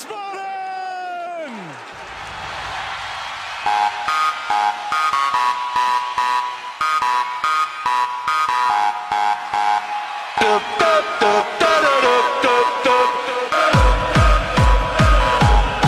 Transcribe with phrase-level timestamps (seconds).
[0.00, 0.40] Wiesbaden!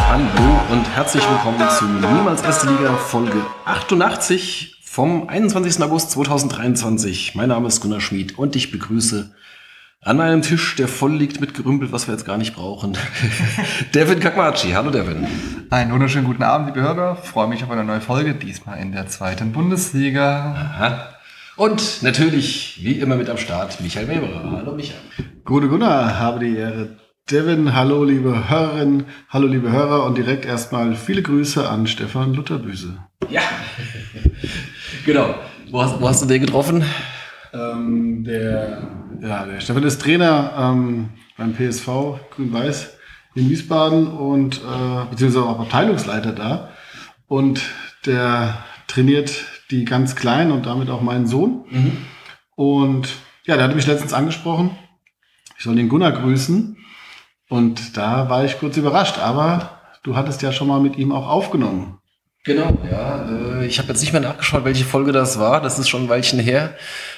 [0.08, 5.82] Hallo und herzlich willkommen zu Niemals Erste Liga Folge 88 vom 21.
[5.82, 7.34] August 2023.
[7.34, 9.34] Mein Name ist Gunnar Schmid und ich begrüße
[10.04, 12.98] an meinem Tisch, der voll liegt mit Gerümpel, was wir jetzt gar nicht brauchen,
[13.94, 14.72] Devin Kakmachi.
[14.72, 15.26] Hallo Devin.
[15.70, 17.14] Einen wunderschönen guten Abend, liebe Hörer.
[17.14, 20.57] Freue mich auf eine neue Folge, diesmal in der zweiten Bundesliga.
[20.57, 21.08] Aha.
[21.57, 24.29] Und natürlich, wie immer mit am Start, Michael Weber.
[24.57, 24.98] Hallo Michael.
[25.44, 26.96] Gute Gunnar, habe die Ehre.
[27.30, 32.98] Devin, hallo liebe Hörerinnen, hallo liebe Hörer und direkt erstmal viele Grüße an Stefan Lutherbüse.
[33.30, 33.42] Ja,
[35.06, 35.36] genau.
[35.70, 36.84] Wo hast, wo hast du den getroffen?
[37.52, 38.83] Ähm, der,
[39.20, 41.86] ja, der Stefan ist Trainer ähm, beim PSV
[42.34, 42.96] Grün-Weiß
[43.34, 46.70] in Wiesbaden und äh, beziehungsweise auch Abteilungsleiter da.
[47.27, 47.62] Und
[48.06, 51.64] der trainiert die ganz Kleinen und damit auch meinen Sohn.
[52.54, 53.08] Und
[53.44, 54.77] ja, der hatte mich letztens angesprochen.
[55.56, 56.77] Ich soll den Gunnar grüßen.
[57.48, 61.28] Und da war ich kurz überrascht, aber du hattest ja schon mal mit ihm auch
[61.28, 61.98] aufgenommen.
[62.44, 63.28] Genau, ja.
[63.60, 65.60] Äh, ich habe jetzt nicht mehr nachgeschaut, welche Folge das war.
[65.60, 66.74] Das ist schon ein Weilchen her.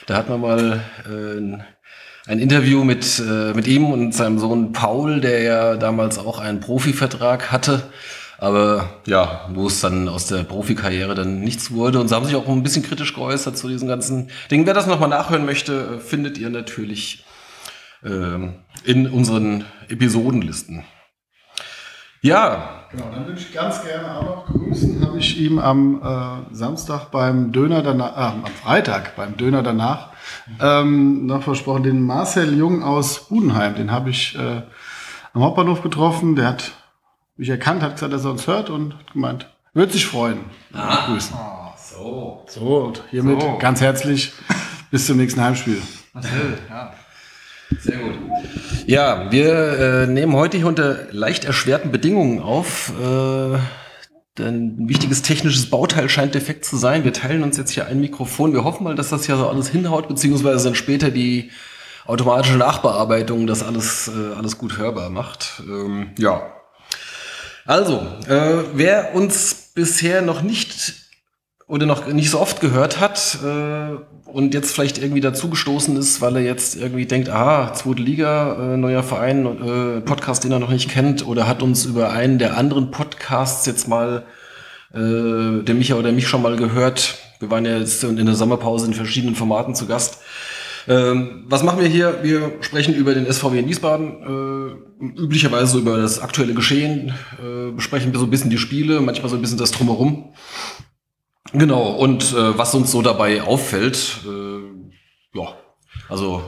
[0.06, 5.20] Da hat man mal äh, ein- Interview mit, äh, mit ihm und seinem Sohn Paul,
[5.20, 7.84] der ja damals auch einen Profivertrag hatte.
[8.36, 12.00] Aber ja, wo es dann aus der Profikarriere dann nichts wurde.
[12.00, 14.66] Und sie haben sich auch ein bisschen kritisch geäußert zu diesen ganzen Dingen.
[14.66, 17.25] Wer das nochmal nachhören möchte, äh, findet ihr natürlich
[18.05, 20.84] ähm, in unseren Episodenlisten.
[22.25, 25.05] Ja, Genau, dann würde ich ganz gerne auch noch grüßen.
[25.05, 30.11] Habe ich ihm am äh, Samstag beim Döner danach, äh, am Freitag beim Döner danach
[30.61, 33.75] ähm, noch versprochen, den Marcel Jung aus Budenheim.
[33.75, 34.62] Den habe ich äh,
[35.33, 36.36] am Hauptbahnhof getroffen.
[36.36, 36.72] Der hat
[37.36, 40.44] mich erkannt, hat gesagt, dass er uns hört und hat gemeint, wird sich freuen.
[40.72, 41.37] Grüßen.
[41.76, 42.44] so.
[42.47, 43.59] So, und hiermit So.
[43.59, 44.32] ganz herzlich
[44.93, 45.82] bis zum nächsten Heimspiel.
[46.12, 46.93] Marcel, ja.
[47.81, 48.15] Sehr gut.
[48.87, 52.93] Ja, wir äh, nehmen heute hier unter leicht erschwerten Bedingungen auf.
[53.01, 53.59] Äh,
[54.43, 57.05] ein wichtiges technisches Bauteil scheint defekt zu sein.
[57.05, 58.53] Wir teilen uns jetzt hier ein Mikrofon.
[58.53, 61.51] Wir hoffen mal, dass das ja so alles hinhaut, beziehungsweise dann später die
[62.07, 65.62] automatische Nachbearbeitung das alles, äh, alles gut hörbar macht.
[65.67, 66.53] Ähm, ja.
[67.65, 71.03] Also, äh, wer uns bisher noch nicht
[71.66, 73.97] oder noch nicht so oft gehört hat äh,
[74.28, 78.76] und jetzt vielleicht irgendwie dazugestoßen ist, weil er jetzt irgendwie denkt, aha, zweite Liga, äh,
[78.76, 82.56] neuer Verein, äh, Podcast, den er noch nicht kennt, oder hat uns über einen der
[82.58, 84.26] anderen Podcasts jetzt mal
[84.92, 87.16] äh, der Micha oder mich schon mal gehört.
[87.41, 90.19] Wir waren ja jetzt in der Sommerpause in verschiedenen Formaten zu Gast.
[90.86, 92.19] Ähm, was machen wir hier?
[92.22, 98.12] Wir sprechen über den SVW in Wiesbaden, äh, üblicherweise über das aktuelle Geschehen, äh, besprechen
[98.12, 100.34] wir so ein bisschen die Spiele, manchmal so ein bisschen das Drumherum.
[101.54, 105.56] Genau, und äh, was uns so dabei auffällt, äh, ja,
[106.09, 106.42] also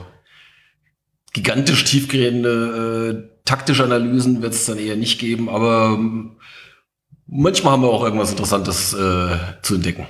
[1.31, 6.37] gigantisch tiefgehende äh, taktische Analysen wird es dann eher nicht geben, aber ähm,
[7.25, 10.07] manchmal haben wir auch irgendwas Interessantes äh, zu entdecken.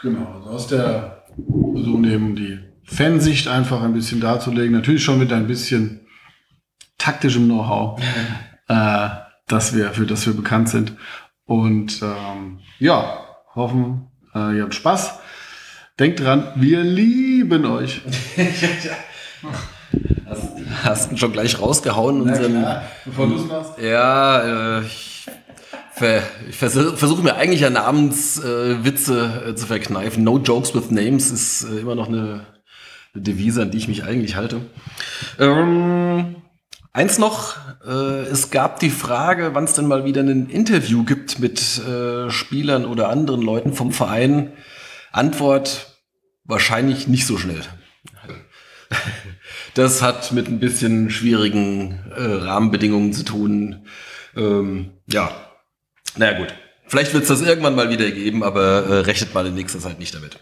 [0.00, 1.24] Genau, also aus der
[1.72, 4.72] versuchen eben die Fansicht einfach ein bisschen darzulegen.
[4.72, 6.00] Natürlich schon mit ein bisschen
[6.98, 8.00] taktischem Know-how,
[8.68, 9.08] äh,
[9.46, 10.96] dass wir, für das wir bekannt sind.
[11.44, 15.14] Und ähm, ja, hoffen, äh, ihr habt Spaß.
[15.98, 18.00] Denkt dran, wir lieben euch.
[20.28, 20.48] Hast,
[20.84, 22.22] hast ihn schon gleich rausgehauen.
[22.22, 22.64] unseren-
[23.04, 23.72] bevor du es machst.
[23.78, 25.26] Ja, äh, ich,
[25.94, 30.24] ver, ich versuche versuche mir eigentlich ja Namenswitze äh, äh, zu verkneifen.
[30.24, 32.46] No jokes with names ist äh, immer noch eine,
[33.14, 34.62] eine Devise, an die ich mich eigentlich halte.
[35.38, 36.36] Ähm,
[36.92, 41.38] eins noch, äh, es gab die Frage, wann es denn mal wieder ein Interview gibt
[41.38, 44.52] mit äh, Spielern oder anderen Leuten vom Verein.
[45.10, 45.98] Antwort,
[46.44, 47.62] wahrscheinlich nicht so schnell.
[49.74, 53.86] Das hat mit ein bisschen schwierigen äh, Rahmenbedingungen zu tun.
[54.36, 55.30] Ähm, ja,
[56.16, 56.54] naja gut.
[56.86, 59.98] Vielleicht wird es das irgendwann mal wieder geben, aber äh, rechnet mal in nächster Zeit
[59.98, 60.38] nicht damit.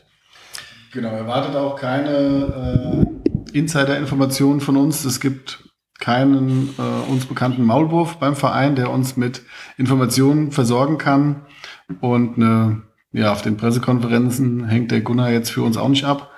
[0.92, 3.06] Genau, erwartet auch keine
[3.52, 5.04] äh, Insider-Informationen von uns.
[5.04, 5.69] Es gibt
[6.00, 9.42] keinen äh, uns bekannten Maulwurf beim Verein, der uns mit
[9.76, 11.42] Informationen versorgen kann.
[12.00, 12.82] Und eine,
[13.12, 16.30] ja, auf den Pressekonferenzen hängt der Gunnar jetzt für uns auch nicht ab.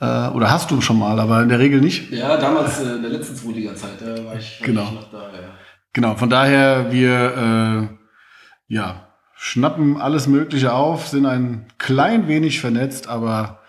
[0.00, 2.10] Äh, oder hast du schon mal, aber in der Regel nicht.
[2.10, 4.84] Ja, damals äh, in der letzten Zweitliga-Zeit, da war ich, war Genau.
[4.84, 5.18] ich noch da.
[5.18, 5.48] Ja.
[5.92, 13.08] Genau, von daher, wir äh, ja, schnappen alles Mögliche auf, sind ein klein wenig vernetzt,
[13.08, 13.60] aber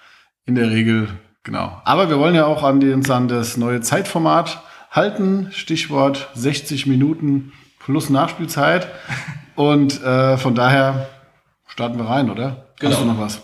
[0.45, 1.07] in der Regel,
[1.43, 1.81] genau.
[1.85, 5.47] Aber wir wollen ja auch an, den, an das neue Zeitformat halten.
[5.51, 8.87] Stichwort 60 Minuten plus Nachspielzeit.
[9.55, 11.09] Und äh, von daher
[11.67, 12.67] starten wir rein, oder?
[12.79, 12.93] Genau.
[12.93, 13.41] Hast du noch was?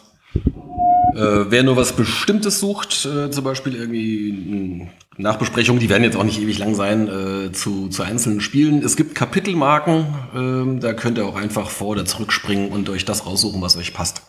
[1.15, 6.15] Äh, wer nur was Bestimmtes sucht, äh, zum Beispiel irgendwie mh, Nachbesprechungen, die werden jetzt
[6.15, 8.83] auch nicht ewig lang sein, äh, zu, zu einzelnen Spielen.
[8.83, 10.05] Es gibt Kapitelmarken,
[10.35, 13.93] ähm, da könnt ihr auch einfach vor- oder zurückspringen und euch das raussuchen, was euch
[13.93, 14.21] passt.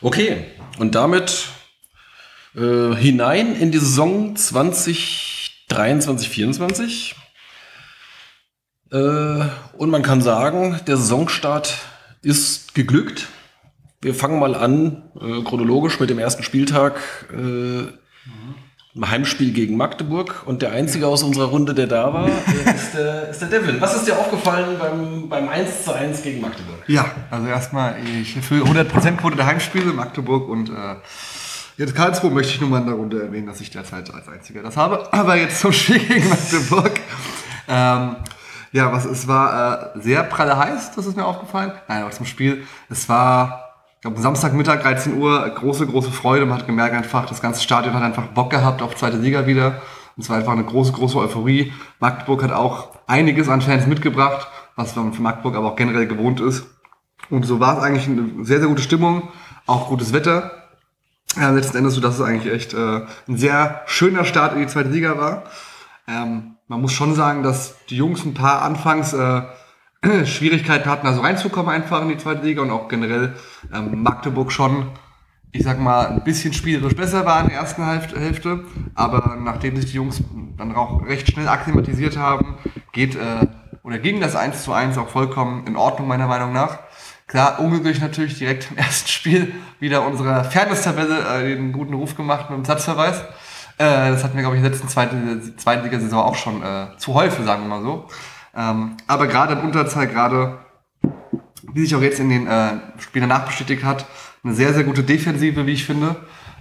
[0.00, 0.44] Okay,
[0.78, 1.46] und damit
[2.56, 4.36] äh, hinein in die Saison
[5.72, 7.16] 2023, 24.
[8.90, 8.96] Äh,
[9.76, 11.78] und man kann sagen, der Saisonstart
[12.22, 13.28] ist geglückt.
[14.00, 17.00] Wir fangen mal an, äh, chronologisch mit dem ersten Spieltag.
[17.32, 17.86] Äh,
[18.94, 20.42] im Heimspiel gegen Magdeburg.
[20.46, 23.80] Und der Einzige aus unserer Runde, der da war, äh, ist, der, ist der Devin.
[23.80, 26.76] Was ist dir aufgefallen beim, beim 1 zu 1 gegen Magdeburg?
[26.88, 30.96] Ja, also erstmal, ich erfülle 100% Quote der Heimspiele Magdeburg und äh,
[31.76, 34.62] jetzt Karlsruhe möchte ich nur mal in der Runde erwähnen, dass ich derzeit als Einziger
[34.62, 35.12] das habe.
[35.12, 36.92] Aber jetzt zum Spiel gegen Magdeburg.
[37.68, 38.16] Ähm,
[38.72, 41.72] ja, was es war äh, sehr pralle heiß, das ist mir aufgefallen.
[41.88, 43.72] Nein, aber zum Spiel, es war
[44.02, 46.44] ich glaube, Samstagmittag, 13 Uhr, große, große Freude.
[46.44, 49.80] Man hat gemerkt einfach, das ganze Stadion hat einfach Bock gehabt auf zweite Liga wieder.
[50.16, 51.72] Und es war einfach eine große, große Euphorie.
[52.00, 56.40] Magdeburg hat auch einiges an Fans mitgebracht, was man für Magdeburg aber auch generell gewohnt
[56.40, 56.66] ist.
[57.30, 59.28] Und so war es eigentlich eine sehr, sehr gute Stimmung,
[59.68, 60.50] auch gutes Wetter.
[61.36, 64.66] Ja, letzten Endes so, dass es eigentlich echt äh, ein sehr schöner Start in die
[64.66, 65.44] zweite Liga war.
[66.06, 69.42] Ähm, man muss schon sagen, dass die Jungs ein paar anfangs äh,
[70.26, 73.34] Schwierigkeiten hatten, also reinzukommen einfach in die zweite Liga und auch generell
[73.72, 74.88] ähm, Magdeburg schon,
[75.52, 78.64] ich sag mal, ein bisschen spielerisch besser war in der ersten Hälfte,
[78.94, 80.22] aber nachdem sich die Jungs
[80.58, 82.56] dann auch recht schnell akklimatisiert haben,
[82.92, 83.46] geht äh,
[83.82, 86.78] oder ging das 1 zu 1 auch vollkommen in Ordnung meiner Meinung nach.
[87.26, 92.50] Klar, unglücklich natürlich direkt im ersten Spiel wieder unserer Fairness-Tabelle äh, den guten Ruf gemacht
[92.50, 93.20] mit dem Satzverweis.
[93.78, 96.88] Äh, das hatten wir, glaube ich, in der letzten zweiten, zweiten Liga-Saison auch schon äh,
[96.98, 98.06] zu häufig, sagen wir mal so.
[98.54, 100.58] Ähm, aber gerade in Unterzahl, gerade
[101.72, 104.06] wie sich auch jetzt in den äh, Spielen danach bestätigt hat,
[104.44, 106.16] eine sehr, sehr gute Defensive, wie ich finde.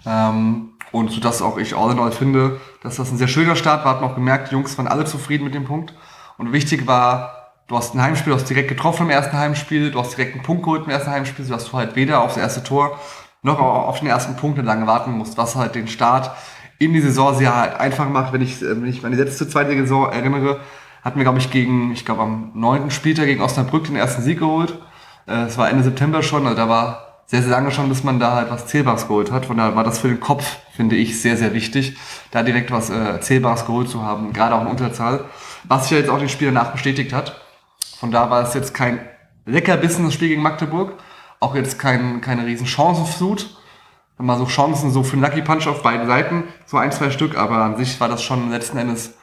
[0.05, 3.55] Ähm, und so dass auch ich all in all finde, dass das ein sehr schöner
[3.55, 3.95] Start war.
[3.95, 5.93] Hat man auch gemerkt, die Jungs waren alle zufrieden mit dem Punkt.
[6.37, 7.40] Und wichtig war,
[7.71, 10.44] du hast ein Heimspiel, du hast direkt getroffen im ersten Heimspiel, du hast direkt einen
[10.44, 13.00] Punkt geholt im ersten Heimspiel, so dass du halt weder aufs erste Tor
[13.44, 16.31] noch auf den ersten Punkt lange warten musst, was halt den Start
[16.79, 18.33] in die Saison sehr einfach macht.
[18.33, 20.59] Wenn ich, wenn ich meine letzte zweite Saison erinnere,
[21.01, 24.39] hatten wir, glaube ich, gegen, ich glaube, am neunten Spieltag gegen Osnabrück den ersten Sieg
[24.39, 24.77] geholt.
[25.25, 28.19] Äh, Es war Ende September schon, also da war sehr, sehr lange schon, bis man
[28.19, 29.45] da halt was Zählbares geholt hat.
[29.45, 31.95] Von daher war das für den Kopf, finde ich, sehr, sehr wichtig,
[32.31, 35.23] da direkt was äh, Zählbares geholt zu haben, gerade auch in Unterzahl.
[35.63, 37.40] Was sich ja jetzt auch den Spiel danach bestätigt hat.
[38.01, 39.00] Von da war es jetzt kein
[39.45, 40.95] Leckerbissen, das Spiel gegen Magdeburg.
[41.39, 43.56] Auch jetzt kein, keine riesen Chancenflut.
[44.18, 47.38] Mal so Chancen so für einen Lucky Punch auf beiden Seiten, so ein, zwei Stück,
[47.38, 49.13] aber an sich war das schon letzten Endes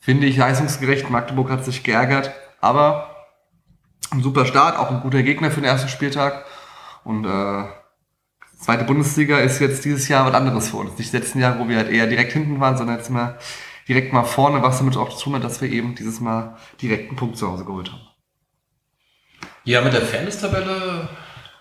[0.00, 1.08] finde ich leistungsgerecht.
[1.08, 2.30] Magdeburg hat sich geärgert,
[2.60, 3.16] aber
[4.10, 6.44] ein super Start, auch ein guter Gegner für den ersten Spieltag.
[7.04, 7.64] Und äh,
[8.60, 10.98] zweite Bundesliga ist jetzt dieses Jahr was anderes für uns.
[10.98, 13.38] Nicht letzten Jahre, wo wir halt eher direkt hinten waren, sondern jetzt mal
[13.88, 17.08] direkt mal vorne, was damit auch zu tun hat, dass wir eben dieses Mal direkt
[17.08, 18.15] einen Punkt zu Hause geholt haben.
[19.66, 21.08] Ja, mit der Fairness-Tabelle,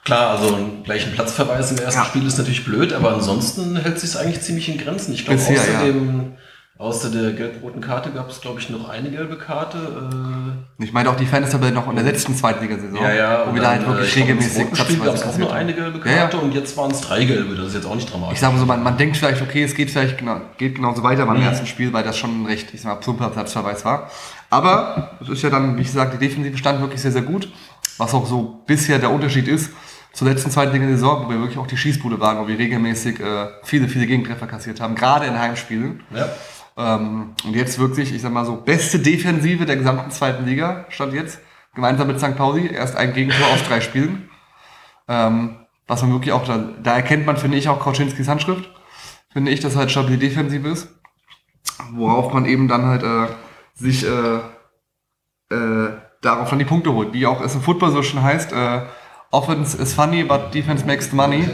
[0.04, 2.06] klar, also einen gleichen Platzverweis im ersten Ja.
[2.06, 5.14] Spiel ist natürlich blöd, aber ansonsten hält sich eigentlich ziemlich in Grenzen.
[5.14, 5.84] Ich glaube, außer, ja.
[5.84, 6.34] dem,
[6.78, 9.78] außer der gelb-roten Karte gab es, glaube ich, noch eine gelbe Karte.
[9.78, 13.44] Äh, Ich meine auch die Fairness-Tabelle noch in der letzten Zweitligasaison, ja, ja.
[13.46, 15.38] wo und wir da halt äh, wirklich ich glaub, regelmäßig zweiten Spiel gab es auch
[15.40, 16.18] nur eine gelbe Ja, ja.
[16.22, 17.56] Karte und jetzt waren es drei gelbe.
[17.56, 18.36] Das ist jetzt auch nicht dramatisch.
[18.36, 21.02] Ich sage mal so, man, man denkt vielleicht, okay, es geht vielleicht genau, geht genauso
[21.02, 24.12] weiter beim ersten Spiel, weil das schon ein recht, ich sag mal, plumper Platzverweis war.
[24.52, 27.50] Aber es ist ja dann, wie gesagt, die Defensive stand wirklich sehr, sehr gut.
[27.98, 29.72] Was auch so bisher der Unterschied ist
[30.14, 33.48] zur letzten zweiten Saison, wo wir wirklich auch die Schießbude waren, wo wir regelmäßig äh,
[33.64, 36.04] viele, viele Gegentreffer kassiert haben, gerade in Heimspielen.
[36.14, 36.30] ja.
[36.78, 41.14] Ähm, und jetzt wirklich, ich sag mal so, beste Defensive der gesamten zweiten Liga stand
[41.14, 41.40] jetzt.
[41.74, 42.36] Gemeinsam mit St.
[42.36, 42.68] Pauli.
[42.68, 44.30] Erst ein Gegentor aus drei Spielen.
[45.08, 48.70] Ähm, was man wirklich auch, da, da erkennt man, finde ich, auch Kauczynskis Handschrift.
[49.32, 50.90] Finde ich, dass halt stabile Defensive ist.
[51.92, 53.28] Worauf man eben dann halt äh,
[53.74, 54.40] sich äh,
[55.54, 55.90] äh,
[56.26, 57.14] darauf dann die Punkte holt.
[57.14, 58.82] Wie auch es im Football so schon heißt, äh,
[59.32, 61.48] Offense is funny, but defense makes the money.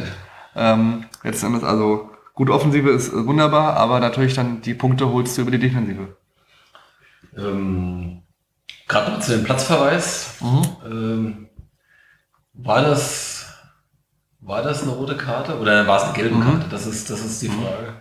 [0.55, 5.41] Ähm, letzten Endes also gute Offensive ist wunderbar, aber natürlich dann die Punkte holst du
[5.43, 6.15] über die Defensive.
[7.37, 8.23] Ähm,
[8.87, 10.35] Gerade noch zu dem Platzverweis.
[10.85, 11.47] Ähm,
[12.53, 13.47] war das
[14.41, 16.41] war das eine rote Karte oder war es eine gelbe Mhm.
[16.43, 16.65] Karte?
[16.69, 17.93] Das ist das ist die Frage.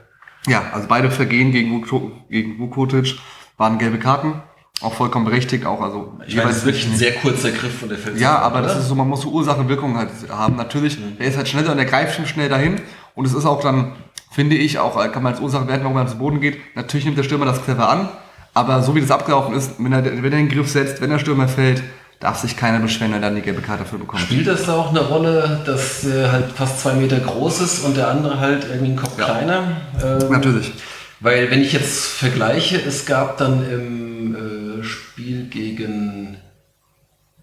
[0.46, 3.18] Ja, also beide Vergehen gegen, Vuko- gegen Vukotic
[3.58, 4.42] waren gelbe Karten.
[4.82, 7.88] Auch vollkommen berechtigt, auch also Ich meine, das ist wirklich ein sehr kurzer Griff von
[7.90, 8.22] der Feldseite.
[8.22, 8.80] Ja, aber das oder?
[8.80, 10.56] ist so, man muss so Ursache und Wirkung halt haben.
[10.56, 12.80] Natürlich, der ist halt schneller und der greift schon schnell dahin.
[13.14, 13.92] Und es ist auch dann,
[14.30, 16.58] finde ich, auch, äh, kann man als Ursache werden, warum er zu Boden geht.
[16.76, 18.08] Natürlich nimmt der Stürmer das clever an,
[18.54, 21.18] Aber so wie das abgelaufen ist, wenn er, wenn er den Griff setzt, wenn der
[21.18, 21.82] Stürmer fällt,
[22.18, 24.22] darf sich keiner beschweren, wenn er dann die gelbe Karte dafür bekommt.
[24.22, 27.96] Spielt das da auch eine Rolle, dass er halt fast zwei Meter groß ist und
[27.96, 29.25] der andere halt irgendwie einen Kopf Ja.
[29.26, 29.76] kleiner?
[30.02, 30.72] Ähm, Natürlich.
[31.20, 36.37] Weil wenn ich jetzt vergleiche, es gab dann im äh, Spiel gegen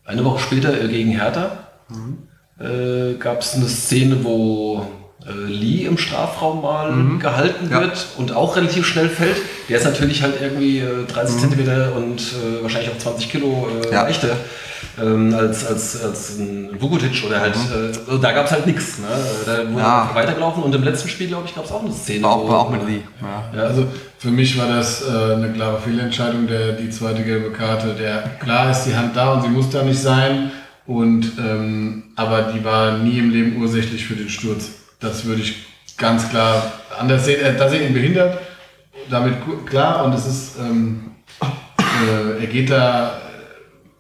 [0.06, 1.68] eine Woche später äh, gegen Hertha
[2.60, 4.86] äh, gab es eine Szene, wo
[5.26, 7.82] äh, Lee im Strafraum mal gehalten Ja.
[7.82, 9.38] wird und auch relativ schnell fällt.
[9.70, 14.04] Der ist natürlich halt irgendwie äh, 30 Zentimeter und äh, wahrscheinlich auch 20 Kilo Ja.
[14.04, 14.36] leichter
[15.02, 18.98] ähm, als, als, als ein Vukotic oder halt, äh, also da gab es halt nichts.
[19.00, 19.06] Ne?
[19.46, 20.10] Da wurde Ja.
[20.14, 22.24] weitergelaufen und im letzten Spiel, glaube ich, gab es auch eine Szene.
[22.24, 23.02] War auch, wo- auch mit Lee.
[23.22, 23.58] Ja.
[23.60, 23.86] Ja, Also
[24.18, 27.94] für mich war das äh, eine klare Fehlentscheidung, der, die zweite gelbe Karte.
[27.94, 30.52] Der, klar ist die Hand da und sie muss da nicht sein,
[30.88, 34.70] und, ähm, aber die war nie im Leben ursächlich für den Sturz.
[35.02, 35.66] Das würde ich
[35.98, 37.42] ganz klar anders sehen.
[37.44, 38.38] Äh, da sind ihn behindert,
[39.10, 39.34] damit
[39.66, 41.12] klar, und es ist, ähm,
[41.82, 43.20] äh, er geht da,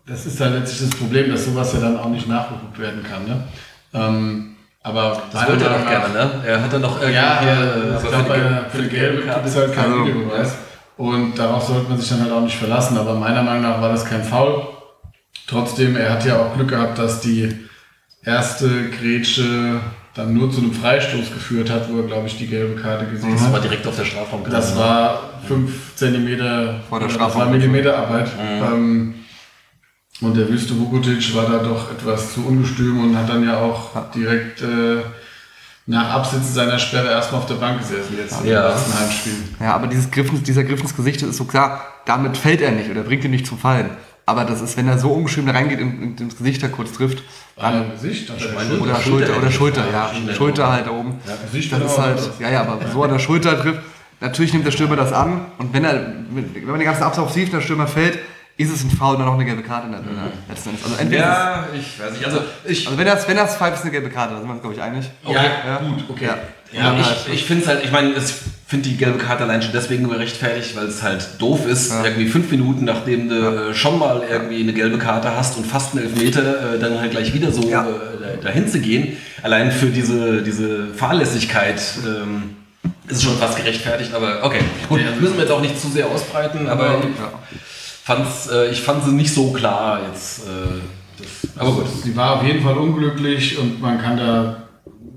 [0.07, 3.25] das ist dann letztlich das Problem, dass sowas ja dann auch nicht nachgeguckt werden kann.
[3.25, 3.43] Ne?
[3.93, 6.31] Ähm, aber Das wollte er doch gerne, ne?
[6.45, 9.45] Er hat dann noch irgendwie ja, hier, äh, ich glaube, für für die gelbe gibt
[9.45, 10.53] es halt Also, Videobeweis.
[10.95, 12.97] Und darauf sollte man sich dann halt auch nicht verlassen.
[12.97, 14.65] Aber meiner Meinung nach war das kein Foul.
[15.47, 17.53] Trotzdem, er hat ja auch Glück gehabt, dass die
[18.23, 19.79] erste Grätsche
[20.13, 23.33] dann nur zu einem Freistoß geführt hat, wo er, glaube ich, die gelbe Karte gesehen
[23.33, 23.53] Das hat.
[23.53, 24.43] war direkt auf der Strafraum.
[24.49, 26.39] Das war 5 cm
[26.89, 27.51] Vor der das war Strafraum.
[27.51, 28.29] Millimeterarbeit.
[28.39, 29.13] Ähm,
[30.21, 33.91] und der Wüste Vukotic war da doch etwas zu ungestüm und hat dann ja auch
[34.15, 34.97] direkt äh,
[35.85, 38.69] nach Absitzen seiner Sperre erstmal auf der Bank gesessen jetzt im Ja.
[38.69, 39.33] ersten Heimspiel.
[39.59, 42.89] Ja, aber dieses Griff, dieser Griff ins Gesicht ist so klar, damit fällt er nicht
[42.89, 43.89] oder bringt ihn nicht zum Fallen.
[44.25, 47.23] Aber das ist, wenn er so ungeschrieben da reingeht und ins Gesicht da kurz trifft,
[47.55, 48.83] An dem Gesicht, an der meine, Schulter.
[48.83, 50.71] oder Schulter Schulter, oder Schulter, ja, Schulter oben.
[50.73, 51.15] halt da oben.
[51.25, 53.79] Ja, Gesicht Das ist halt, ja, ja, aber so an der Schulter trifft,
[54.19, 55.93] natürlich nimmt der Stürmer das an und wenn er,
[56.31, 58.19] wenn man den ganzen Ablauf sieht, der Stürmer fällt,
[58.57, 60.01] ist es ein Foul und dann noch eine gelbe Karte in der
[60.49, 60.83] letzten Endes.
[60.83, 62.25] Also entweder Ja, ich weiß nicht.
[62.25, 64.53] Also ich, also wenn das, wenn das pfeift, ist eine gelbe Karte, da sind wir
[64.53, 65.05] uns, glaube ich, einig.
[65.27, 66.25] ja, gut, okay.
[66.25, 66.37] Ja.
[66.83, 68.33] ja, Und ich, halt- ich finde es halt, ich meine, ich
[68.67, 72.49] finde die gelbe Karte allein schon deswegen gerechtfertigt, weil es halt doof ist, irgendwie fünf
[72.51, 76.79] Minuten nachdem du schon mal irgendwie eine gelbe Karte hast und fast einen Elfmeter, äh,
[76.79, 77.85] dann halt gleich wieder so Ja.
[77.85, 79.15] äh, dahin zu gehen.
[79.43, 82.55] Allein für diese, diese Fahrlässigkeit ähm,
[83.07, 84.59] ist es schon fast gerechtfertigt, aber okay.
[84.89, 87.01] Gut, das müssen wir jetzt auch nicht zu sehr ausbreiten, aber ja.
[88.07, 90.47] Fand's, äh, ich fand sie nicht so klar jetzt.
[90.47, 90.79] Äh,
[91.17, 91.87] das, aber gut.
[92.03, 94.63] Sie war auf jeden Fall unglücklich und man kann da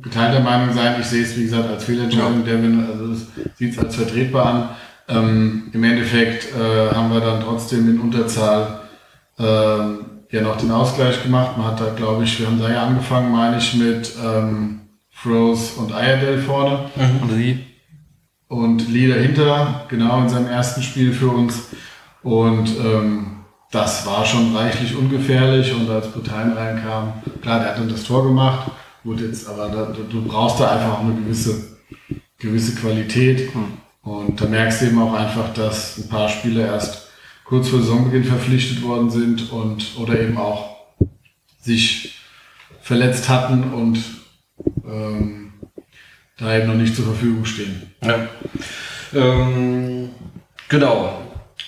[0.02, 0.96] geteilter Meinung sein.
[0.98, 2.44] Ich sehe es, wie gesagt, als Fehlentscheidung.
[2.44, 4.68] Devin also es sieht es als vertretbar an.
[5.08, 8.80] Ähm, Im Endeffekt äh, haben wir dann trotzdem in Unterzahl
[9.38, 11.56] ähm, ja noch den Ausgleich gemacht.
[11.56, 14.80] Man hat da, glaube ich, wir haben da ja angefangen, meine ich, mit ähm,
[15.10, 16.90] Froze und Ayerdale vorne
[17.22, 17.60] Und sie,
[18.48, 21.68] und Lee dahinter, genau in seinem ersten Spiel für uns.
[22.22, 23.26] Und ähm,
[23.70, 25.72] das war schon reichlich ungefährlich.
[25.72, 27.12] Und als Boutin reinkam,
[27.42, 28.70] klar, der hat dann das Tor gemacht.
[29.04, 31.78] Gut, jetzt, aber da, du- du brauchst da einfach auch eine gewisse,
[32.38, 33.50] gewisse Qualität.
[34.02, 37.08] Und da merkst du eben auch einfach, dass ein paar Spieler erst
[37.44, 40.76] kurz vor Saisonbeginn verpflichtet worden sind und oder eben auch
[41.60, 42.16] sich
[42.80, 43.98] verletzt hatten und
[44.88, 45.52] ähm,
[46.38, 47.92] da eben noch nicht zur Verfügung stehen.
[48.02, 48.28] Ja.
[49.14, 50.10] Ähm,
[50.68, 51.18] genau.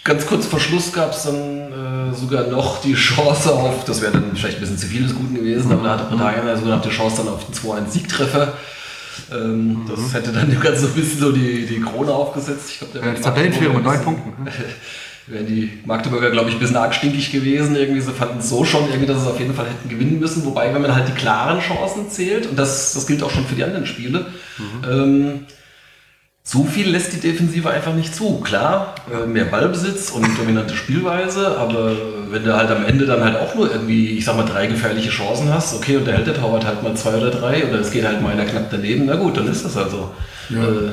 [0.04, 4.12] Ganz kurz vor Schluss gab es dann äh, sogar noch die Chance auf, das wäre
[4.12, 6.76] dann vielleicht ein bisschen zu viel des Guten gewesen, aber da hatte Britannien ja sogar
[6.76, 8.52] noch die Chance dann auf den 2-1-Siegtreffer.
[9.32, 12.70] Ähm, Das hätte dann dem Ganzen so ein bisschen so die, die Krone aufgesetzt.
[12.70, 14.32] Ich glaub, da wären äh, die Tabellenführer mit neun Punkten.
[15.28, 17.76] Wären die Magdeburger, glaube ich, ein bisschen arg stinkig gewesen.
[17.76, 20.44] Irgendwie, sie fanden es so schon, irgendwie, dass sie auf jeden Fall hätten gewinnen müssen.
[20.44, 23.54] Wobei, wenn man halt die klaren Chancen zählt, und das, das gilt auch schon für
[23.54, 24.26] die anderen Spiele,
[24.90, 25.46] ähm,
[26.44, 28.40] so viel lässt die Defensive einfach nicht zu.
[28.40, 31.92] Klar, äh, mehr Ballbesitz und dominante Spielweise, aber
[32.30, 35.10] wenn du halt am Ende dann halt auch nur irgendwie, ich sag mal, drei gefährliche
[35.10, 37.90] Chancen hast, okay, und da hält der Torwart halt mal zwei oder drei oder es
[37.90, 40.10] geht halt mal einer knapp daneben, na gut, dann ist das also.
[40.50, 40.62] Ja.
[40.62, 40.92] Äh,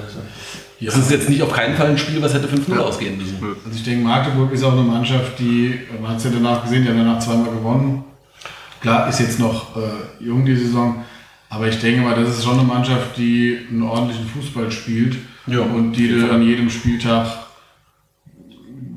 [0.82, 3.38] das ist jetzt nicht auf keinen Fall ein Spiel, was hätte 5-0 ausgehen müssen.
[3.44, 6.84] Also ich denke, Magdeburg ist auch eine Mannschaft, die, man hat es ja danach gesehen,
[6.84, 8.06] die haben danach zweimal gewonnen.
[8.80, 11.04] Klar, ist jetzt noch äh, jung die Saison,
[11.50, 15.18] aber ich denke mal, das ist schon eine Mannschaft, die einen ordentlichen Fußball spielt
[15.50, 17.28] Ja, und die du an jedem Spieltag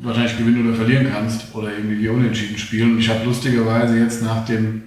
[0.02, 2.92] wahrscheinlich gewinnen oder verlieren kannst oder irgendwie wie unentschieden spielen.
[2.92, 4.82] Und ich habe lustigerweise jetzt nach dem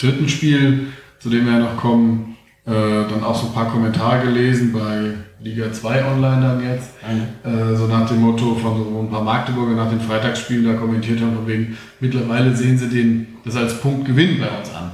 [0.00, 4.26] dritten Spiel, zu dem wir ja noch kommen, äh, dann auch so ein paar Kommentare
[4.26, 6.90] gelesen bei Liga 2 online dann jetzt.
[7.44, 11.20] Äh, so nach dem Motto von so ein paar Magdeburger nach den Freitagsspielen da kommentiert
[11.20, 14.90] haben, von wegen, mittlerweile sehen sie den, das als Punktgewinn bei uns an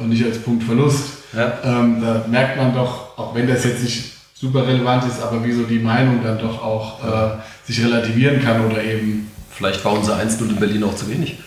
[0.00, 1.24] und nicht als Punktverlust.
[1.36, 1.52] Ja.
[1.64, 4.13] Ähm, da merkt man doch, auch wenn das jetzt nicht
[4.44, 7.30] super relevant ist, aber wie so die Meinung dann doch auch äh,
[7.66, 9.30] sich relativieren kann oder eben.
[9.50, 11.38] Vielleicht war unser 1 in Berlin auch zu wenig.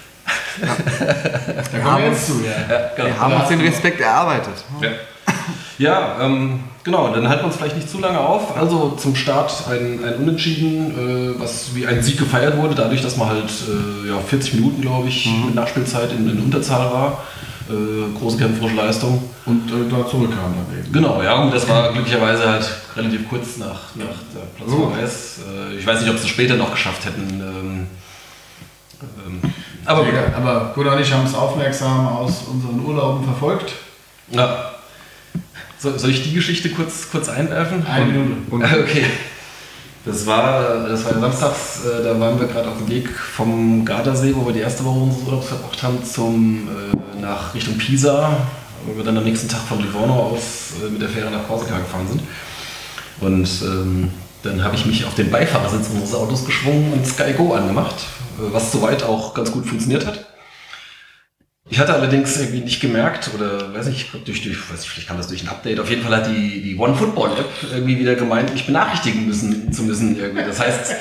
[0.60, 2.74] Da kommen wir jetzt zu, ja.
[2.74, 3.08] Ja, genau.
[3.08, 4.54] Wir haben uns den Respekt erarbeitet.
[4.82, 4.90] Ja,
[5.78, 8.58] ja ähm, genau, dann halten wir uns vielleicht nicht zu lange auf.
[8.58, 13.18] Also zum Start ein, ein Unentschieden, äh, was wie ein Sieg gefeiert wurde, dadurch, dass
[13.18, 17.24] man halt äh, ja, 40 Minuten, glaube ich, mit Nachspielzeit in, in Unterzahl war.
[17.70, 19.30] Äh, große kämpferische Leistung.
[19.46, 20.92] Und äh, da zurückkam dann eben.
[20.92, 24.92] Genau, ja, und das war glücklicherweise halt relativ kurz nach, nach der Platz Oh.
[24.96, 27.42] Äh, ich weiß nicht, ob sie es später noch geschafft hätten.
[27.42, 27.88] Ähm,
[29.02, 29.54] ähm,
[29.86, 30.14] aber gut.
[30.14, 30.34] Egal.
[30.36, 33.74] Aber Gunnar und ich haben es aufmerksam aus unseren Urlauben verfolgt.
[34.30, 34.72] Ja.
[35.80, 37.86] Soll, soll ich die Geschichte kurz, kurz einwerfen?
[37.86, 38.36] Eine Minute.
[38.84, 39.06] Okay.
[40.08, 44.34] Das war, das war samstags, äh, da waren wir gerade auf dem Weg vom Gardasee,
[44.34, 48.38] wo wir die erste Woche unseres Urlaubs verbracht haben, zum, äh, nach Richtung Pisa,
[48.86, 51.78] wo wir dann am nächsten Tag von Livorno aus äh, mit der Fähre nach Korsika
[51.78, 52.22] gefahren sind.
[53.20, 54.12] Und ähm,
[54.44, 57.96] dann habe ich mich auf den Beifahrersitz unseres Autos geschwungen und Sky Go angemacht,
[58.40, 60.26] äh, was soweit auch ganz gut funktioniert hat.
[61.70, 65.18] Ich hatte allerdings irgendwie nicht gemerkt, oder weiß nicht, durch, durch weiß nicht, vielleicht kam
[65.18, 65.82] das durch ein Update.
[65.82, 69.74] Auf jeden Fall hat die, die One Football App irgendwie wieder gemeint, mich benachrichtigen müssen,
[69.74, 70.46] zu müssen irgendwie.
[70.46, 70.96] Das heißt,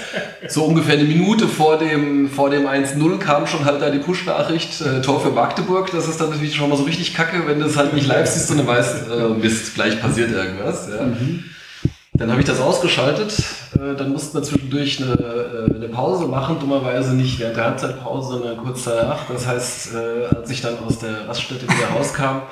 [0.48, 4.80] so ungefähr eine Minute vor dem, vor dem 1-0 kam schon halt da die Push-Nachricht,
[4.80, 5.92] äh, Tor für Magdeburg.
[5.92, 8.26] Das ist dann natürlich schon mal so richtig kacke, wenn du es halt nicht live
[8.28, 10.88] siehst und du weißt, äh, Mist, gleich passiert irgendwas.
[10.88, 11.06] Ja.
[12.18, 13.38] Dann habe ich das ausgeschaltet.
[13.74, 16.58] Äh, dann mussten wir zwischendurch eine, äh, eine Pause machen.
[16.58, 19.26] Dummerweise nicht während der Halbzeitpause, sondern kurz danach.
[19.28, 22.42] Das heißt, äh, als ich dann aus der Raststätte wieder rauskam,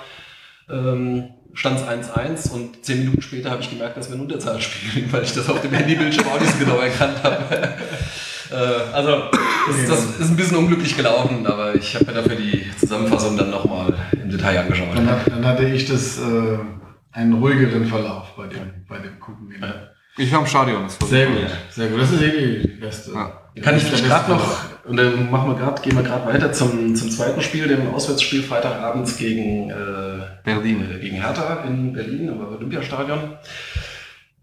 [0.70, 4.60] ähm, stand es 1-1 und zehn Minuten später habe ich gemerkt, dass wir in Unterzahl
[4.60, 7.44] spielen, weil ich das auf dem Handybildschirm auch nicht so genau erkannt habe.
[8.50, 8.54] äh,
[8.92, 9.22] also,
[9.68, 13.50] das, das ist ein bisschen unglücklich gelaufen, aber ich habe mir dafür die Zusammenfassung dann
[13.50, 14.88] nochmal im Detail angeschaut.
[14.94, 16.58] Dann, dann hatte ich das, äh,
[17.14, 19.54] einen ruhigeren Verlauf bei dem, bei dem Gucken.
[20.18, 20.82] ich war im Stadion.
[20.82, 21.36] Das war Sehr gut,
[21.70, 22.00] sehr gut.
[22.00, 23.12] Das ist eh die beste.
[23.12, 23.40] Ja.
[23.62, 26.94] Kann ich vielleicht gerade noch, und dann machen wir grad, gehen wir gerade weiter zum,
[26.96, 29.74] zum zweiten Spiel, dem Auswärtsspiel Freitagabends gegen, äh,
[30.42, 30.90] Berlin.
[30.90, 33.20] äh, gegen Hertha in Berlin, im Olympiastadion.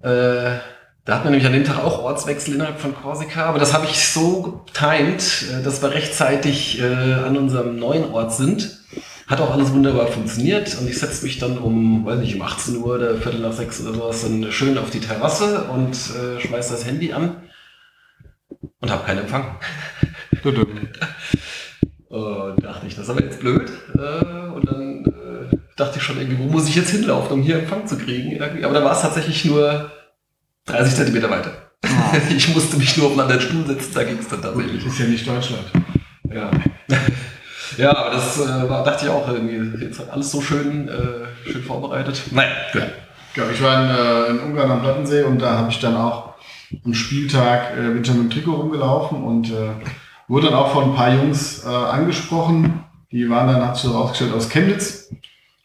[0.02, 0.60] Äh,
[1.04, 3.86] da hat man nämlich an dem Tag auch Ortswechsel innerhalb von Korsika, aber das habe
[3.86, 8.80] ich so getimt, äh, dass wir rechtzeitig äh, an unserem neuen Ort sind.
[9.32, 12.76] Hat auch alles wunderbar funktioniert und ich setze mich dann um, weiß nicht, um 18
[12.76, 16.68] Uhr oder Viertel nach sechs oder sowas dann schön auf die Terrasse und äh, schmeiß
[16.68, 17.38] das Handy an
[18.82, 19.56] und habe keinen Empfang.
[22.10, 23.72] Und dachte ich, das ist aber jetzt blöd.
[23.96, 27.60] Äh, Und dann äh, dachte ich schon irgendwie, wo muss ich jetzt hinlaufen, um hier
[27.60, 28.42] Empfang zu kriegen?
[28.42, 29.90] Aber da war es tatsächlich nur
[30.66, 31.54] 30 Zentimeter weiter.
[31.84, 32.18] Ah.
[32.36, 34.86] Ich musste mich nur auf einen anderen Stuhl setzen, da ging es dann tatsächlich.
[34.86, 35.64] Ist ja nicht Deutschland.
[36.34, 36.52] Ja.
[37.78, 41.50] ja, aber das äh, war, dachte ich auch irgendwie, jetzt hat alles so schön, äh,
[41.50, 42.22] schön vorbereitet.
[42.32, 42.84] Nein, gut.
[43.36, 46.32] Ja, ich war in, äh, in Ungarn am Plattensee und da habe ich dann auch
[46.86, 49.72] am Spieltag äh, bin dann mit dem Trikot rumgelaufen und äh,
[50.28, 52.84] wurde dann auch von ein paar Jungs äh, angesprochen.
[53.12, 55.14] Die waren dann, hat sich so rausgestellt, aus Chemnitz.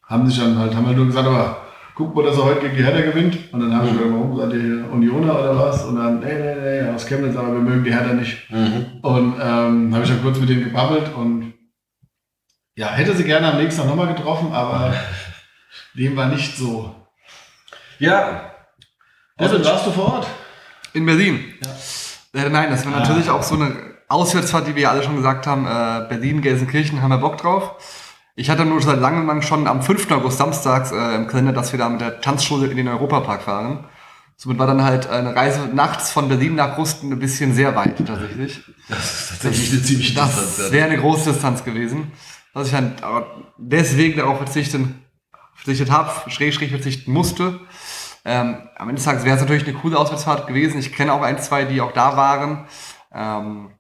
[0.04, 1.58] Haben sich dann halt, haben halt nur gesagt, aber
[1.94, 3.38] guck mal, dass er heute gegen die Hertha gewinnt.
[3.52, 5.84] Und dann habe ich gesagt, warum seid ihr Unioner oder was?
[5.84, 8.50] Und dann, nee, nee, nee, aus Chemnitz, aber wir mögen die Hertha nicht.
[8.50, 8.86] Mhm.
[9.02, 11.54] Und ähm, habe ich dann kurz mit denen gebabbelt und
[12.76, 14.94] ja, hätte sie gerne am nächsten Tag nochmal getroffen, aber
[15.94, 16.94] dem war nicht so.
[17.98, 18.52] Ja,
[19.36, 20.26] Also warst du vor Ort?
[20.92, 21.54] In Berlin.
[22.34, 23.00] Äh, nein, das war Ah.
[23.00, 23.74] natürlich auch so eine
[24.08, 25.66] Auswärtsfahrt, die wir ja alle schon gesagt haben.
[25.66, 27.72] Äh, Berlin, Gelsenkirchen, haben wir Bock drauf.
[28.34, 30.10] Ich hatte nur seit langem lang schon am 5.
[30.12, 33.86] August samstags äh, im Kalender, dass wir da mit der Tanzschule in den Europapark fahren.
[34.36, 37.96] Somit war dann halt eine Reise nachts von Berlin nach Rusten ein bisschen sehr weit
[38.06, 38.60] tatsächlich.
[38.90, 42.12] das ist tatsächlich eine ziemlich Das wäre eine große Distanz gewesen.
[42.56, 43.26] Dass ich dann aber
[43.58, 45.04] deswegen darauf verzichten,
[45.54, 47.60] verzichtet habe, schräg, schräg verzichten musste.
[48.24, 50.78] Ähm, am Ende des Tages wäre es natürlich eine coole Auswärtsfahrt gewesen.
[50.78, 52.64] Ich kenne auch ein, zwei, die auch da waren.
[53.14, 53.72] Ähm,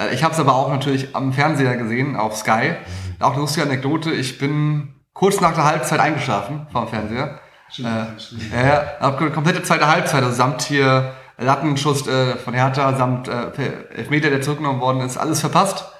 [0.00, 2.74] äh, ich habe es aber auch natürlich am Fernseher gesehen, auf Sky.
[3.20, 4.10] Auch eine lustige Anekdote.
[4.10, 7.38] Ich bin kurz nach der Halbzeit eingeschlafen vom Fernseher.
[7.78, 12.96] Äh, ja, ja, hab die komplette zweite Halbzeit, also samt hier Lattenschuss äh, von Hertha,
[12.96, 13.52] samt äh,
[13.94, 15.93] Elfmeter, der zurückgenommen worden ist, alles verpasst.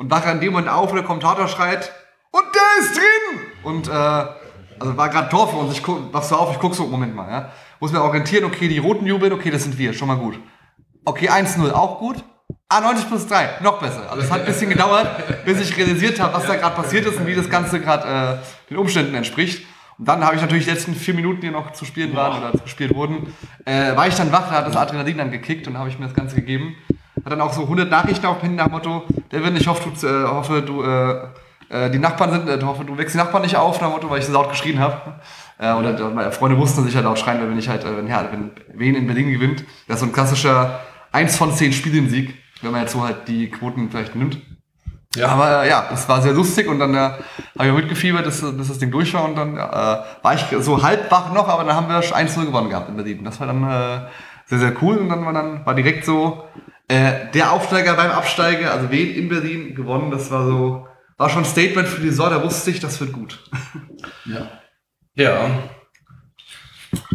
[0.00, 1.92] Und wache in dem Moment auf, wo der Kommentator schreit,
[2.30, 3.40] und der ist drin!
[3.62, 6.74] Und äh, also war gerade Tor für uns, ich guck, wachst du auf, ich guck
[6.74, 7.52] so, Moment mal, ja.
[7.80, 10.40] Muss mir orientieren, okay, die roten jubeln, okay, das sind wir, schon mal gut.
[11.04, 12.24] Okay, 1-0, auch gut.
[12.66, 14.10] Ah, 90 plus 3, noch besser.
[14.10, 17.18] Also es hat ein bisschen gedauert, bis ich realisiert habe, was da gerade passiert ist
[17.18, 19.66] und wie das Ganze gerade äh, den Umständen entspricht.
[19.98, 22.58] Und dann habe ich natürlich die letzten vier Minuten, die noch zu spielen waren oder
[22.58, 23.34] gespielt wurden,
[23.66, 26.06] äh, war ich dann wach, da hat das Adrenalin dann gekickt und habe ich mir
[26.06, 26.76] das Ganze gegeben.
[27.24, 29.90] Hat dann auch so 100 Nachrichten auf dem Handy nach dem Motto, Devin, ich hoffe,
[29.90, 31.28] du, äh, hoffe, du äh,
[31.70, 34.18] äh, die Nachbarn sind, äh, hoffe, du wächst die Nachbarn nicht auf, nach Motto, weil
[34.18, 35.14] ich so laut geschrien habe.
[35.58, 37.96] Äh, oder äh, meine Freunde wussten, dass ich halt laut schreien, wenn ich halt, äh,
[37.96, 39.64] wenn, ja, wenn Wen in Berlin gewinnt.
[39.86, 40.80] Das ist so ein klassischer
[41.12, 44.38] eins von zehn Spielen Sieg, wenn man jetzt so halt die Quoten vielleicht nimmt.
[45.16, 45.28] Ja.
[45.28, 47.20] Aber ja, es war sehr lustig und dann äh, habe
[47.64, 50.82] ich auch mitgefiebert, dass, dass das Ding durch war und dann äh, war ich so
[50.82, 53.24] halb wach noch, aber dann haben wir 1-0 gewonnen gehabt in Berlin.
[53.24, 54.06] Das war dann äh,
[54.46, 56.44] sehr, sehr cool und dann war dann war direkt so
[56.90, 61.44] äh, der Aufsteiger beim Absteiger, also wen in Berlin gewonnen, das war so, war schon
[61.44, 63.38] ein Statement für die Saison, da wusste ich, das wird gut.
[64.26, 64.48] Ja.
[65.14, 65.50] Ja.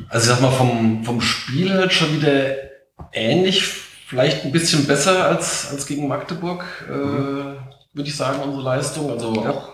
[0.09, 2.55] Also ich sag mal, vom, vom Spiel halt schon wieder
[3.11, 9.11] ähnlich, vielleicht ein bisschen besser als, als gegen Magdeburg, äh, würde ich sagen, unsere Leistung.
[9.11, 9.73] Also auch,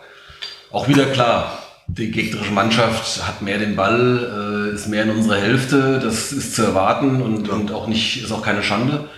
[0.71, 1.59] auch wieder klar.
[1.87, 6.55] Die gegnerische Mannschaft hat mehr den Ball, äh, ist mehr in unserer Hälfte, das ist
[6.55, 9.09] zu erwarten und, und auch nicht, ist auch keine Schande.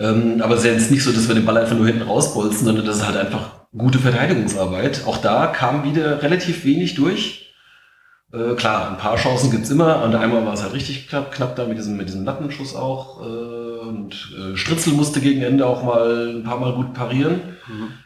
[0.00, 2.02] Ähm, aber es ist ja jetzt nicht so, dass wir den Ball einfach nur hinten
[2.02, 5.02] rausbolzen, sondern das ist halt einfach gute Verteidigungsarbeit.
[5.06, 7.52] Auch da kam wieder relativ wenig durch.
[8.32, 10.02] Äh, klar, ein paar Chancen gibt's immer.
[10.04, 13.20] Und einmal war es halt richtig knapp, knapp da mit diesem, mit diesem Lattenschuss auch.
[13.22, 17.40] Äh, und äh, Stritzel musste gegen Ende auch mal ein paar Mal gut parieren.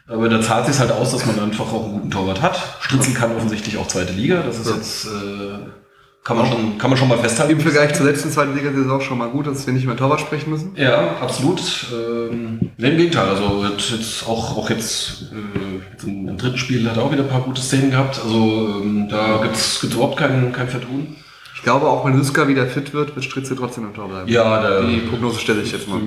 [0.07, 2.59] Aber da zahlt sich halt aus, dass man einfach auch einen guten Torwart hat.
[2.81, 4.43] Stritzel kann offensichtlich auch zweite Liga.
[4.45, 4.75] Das ist Ja.
[4.75, 5.82] jetzt, äh,
[6.23, 7.51] kann man schon, kann man schon mal festhalten.
[7.53, 10.51] Im Vergleich zur letzten zweiten Liga-Saison schon mal gut, dass wir nicht mehr Torwart sprechen
[10.51, 10.71] müssen.
[10.75, 11.61] Ja, absolut.
[11.93, 16.89] Ähm, nee, Im Gegenteil, also jetzt, auch, auch jetzt, äh, jetzt im, im dritten Spiel
[16.89, 18.21] hat er auch wieder ein paar gute Szenen gehabt.
[18.23, 21.17] Also ähm, da gibt's gibt's überhaupt kein, kein Vertun.
[21.55, 24.29] Ich glaube, auch wenn Luska wieder fit wird, wird Stritzel trotzdem im Tor bleiben.
[24.29, 26.01] Ja, da, Die Prognose stelle ich jetzt mal.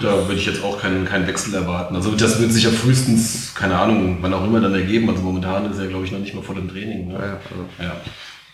[0.00, 1.94] da würde ich jetzt auch keinen, keinen Wechsel erwarten.
[1.94, 5.10] Also das wird sich ja frühestens, keine Ahnung, wann auch immer dann ergeben.
[5.10, 7.08] Also momentan ist er, glaube ich, noch nicht mal vor dem Training.
[7.08, 7.14] Ne?
[7.14, 7.64] Ja, also.
[7.80, 7.96] ja.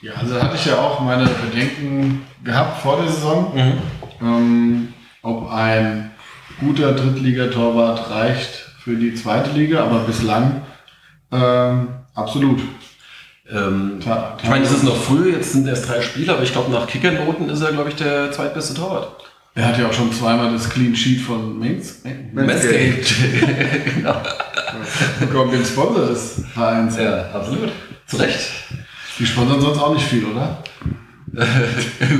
[0.02, 3.52] Ja, also da hatte ich ja auch meine Bedenken gehabt vor der Saison,
[4.22, 4.88] ähm,
[5.22, 6.10] ob ein
[6.58, 8.50] guter Drittligatorwart reicht
[8.82, 10.62] für die zweite Liga, aber bislang
[11.32, 12.60] ähm, absolut.
[13.50, 16.52] Ähm, Ta- ich meine, es ist noch früh, jetzt sind erst drei Spiele, aber ich
[16.52, 19.08] glaube, nach Kickernoten ist er, glaube ich, der zweitbeste Torwart.
[19.54, 23.12] Er hat ja auch schon zweimal das Clean Sheet von Mainz Manscaped.
[23.96, 24.22] genau.
[25.18, 26.96] bekommen, den Sponsor des Vereins.
[26.96, 27.70] Ja, absolut.
[28.06, 28.38] Zu Recht.
[29.20, 30.62] Die sponsern sonst auch nicht viel, oder?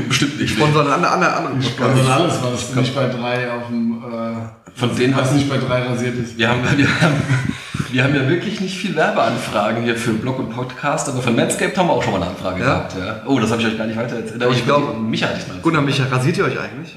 [0.08, 0.54] Bestimmt nicht.
[0.54, 1.54] Sponsor an andere, andere.
[1.56, 5.56] Die sponsern alles, was nicht bei drei auf dem, äh, Von denen was nicht bei
[5.58, 6.38] drei rasiert ist.
[6.38, 7.14] Wir haben, wir, haben,
[7.90, 11.76] wir haben ja wirklich nicht viel Werbeanfragen hier für Blog und Podcast, aber von Manscaped
[11.76, 12.66] haben wir auch schon mal eine Anfrage Ja?
[12.66, 12.94] gehabt.
[12.96, 13.22] Ja.
[13.26, 14.40] Oh, das habe ich euch gar nicht weiter erzählt.
[14.42, 15.58] Aber Ich glaub- Micha hatte ich mal.
[15.60, 16.96] Gunnar, Micha, rasiert ihr euch eigentlich?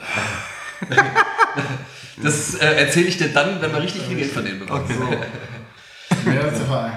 [2.21, 4.83] Das äh, erzähle ich dir dann, wenn wir richtig viel Geld von denen bekommen.
[6.25, 6.91] Mehr als der Verein.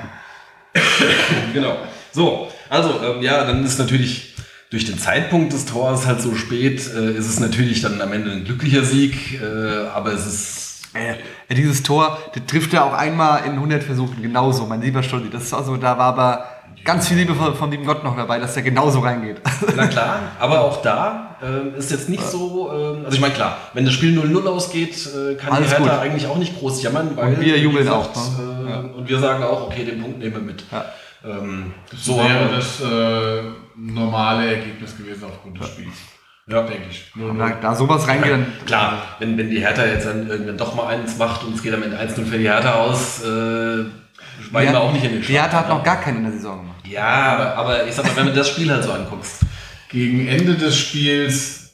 [1.55, 1.79] Genau.
[2.13, 4.35] So, also ähm, ja, dann ist natürlich
[4.71, 8.31] durch den Zeitpunkt des Tors halt so spät, äh, ist es natürlich dann am Ende
[8.33, 11.11] ein glücklicher Sieg, äh, aber es ist Äh,
[11.49, 15.29] ja, dieses Tor, das trifft er auch einmal in 100 Versuchen genauso, mein lieber Stolli.
[15.31, 16.45] Das ist also, da war aber
[16.85, 19.37] ganz viel Liebe von, von lieben Gott noch dabei, dass der genauso reingeht.
[19.77, 23.59] Na klar, aber auch da ähm, ist jetzt nicht so, ähm, also ich meine klar,
[23.75, 26.03] wenn das Spiel 0-0 ausgeht, äh, kann Alles die Hertha gut.
[26.03, 28.91] eigentlich auch nicht groß jammern, weil Und wir jubeln gesagt, auch, ne?
[28.95, 30.65] Äh, Und wir sagen auch, okay, den Punkt nehmen wir mit.
[30.73, 30.85] Ja.
[31.25, 33.43] Ähm, So so wäre das äh,
[33.77, 35.95] normale Ergebnis gewesen aufgrund des Spiels.
[36.49, 36.63] Ja.
[36.63, 37.11] denke ich.
[37.17, 40.57] Nur, Und da, da sowas reingeht, dann Klar, wenn, wenn die Hertha jetzt dann irgendwann
[40.57, 43.27] doch mal eins macht und es geht am Ende 1-0 für die Hertha aus, äh,
[44.53, 46.59] weinen wir auch nicht in den Die Hertha hat noch gar keinen in der Saison
[46.61, 46.87] gemacht.
[46.87, 49.41] Ja, aber, aber ich sag mal, wenn du das Spiel halt so anguckst.
[49.89, 51.66] Gegen Ende des Spiels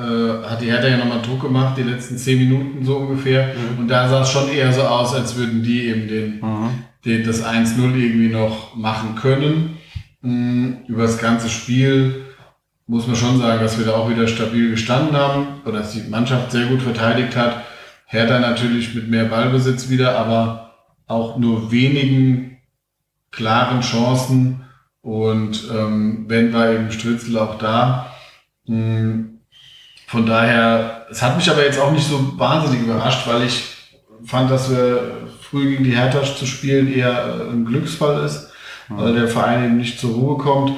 [0.00, 3.54] äh, hat die Hertha ja nochmal Druck gemacht, die letzten zehn Minuten so ungefähr.
[3.78, 6.40] Und da sah es schon eher so aus, als würden die eben den,
[7.04, 9.76] den, das 1-0 irgendwie noch machen können.
[10.22, 10.78] Mhm.
[10.88, 12.24] Über das ganze Spiel
[12.86, 16.08] muss man schon sagen, dass wir da auch wieder stabil gestanden haben oder dass die
[16.08, 17.64] Mannschaft sehr gut verteidigt hat.
[18.06, 20.74] Hertha natürlich mit mehr Ballbesitz wieder, aber
[21.06, 22.58] auch nur wenigen
[23.30, 24.62] klaren Chancen.
[25.02, 28.12] Und ähm, wenn war eben Stritzel auch da.
[28.66, 29.29] Mm,
[30.10, 33.62] Von daher, es hat mich aber jetzt auch nicht so wahnsinnig überrascht, weil ich
[34.24, 38.50] fand, dass wir früh gegen die Hertha zu spielen eher äh, ein Glücksfall ist,
[38.88, 40.72] weil der Verein eben nicht zur Ruhe kommt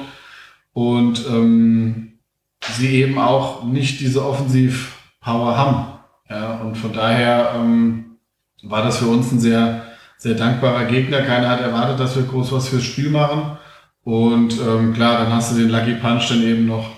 [0.73, 2.19] und ähm,
[2.61, 5.85] sie eben auch nicht diese Offensiv-Power haben.
[6.29, 8.19] Ja, und von daher ähm,
[8.61, 9.81] war das für uns ein sehr,
[10.15, 11.23] sehr dankbarer Gegner.
[11.23, 13.57] Keiner hat erwartet, dass wir groß was fürs Spiel machen.
[14.03, 16.91] Und ähm, klar, dann hast du den Lucky Punch dann eben noch,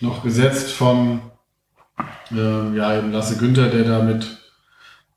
[0.00, 1.20] noch gesetzt von
[2.32, 4.26] ähm, ja, eben Lasse Günther, der da mit,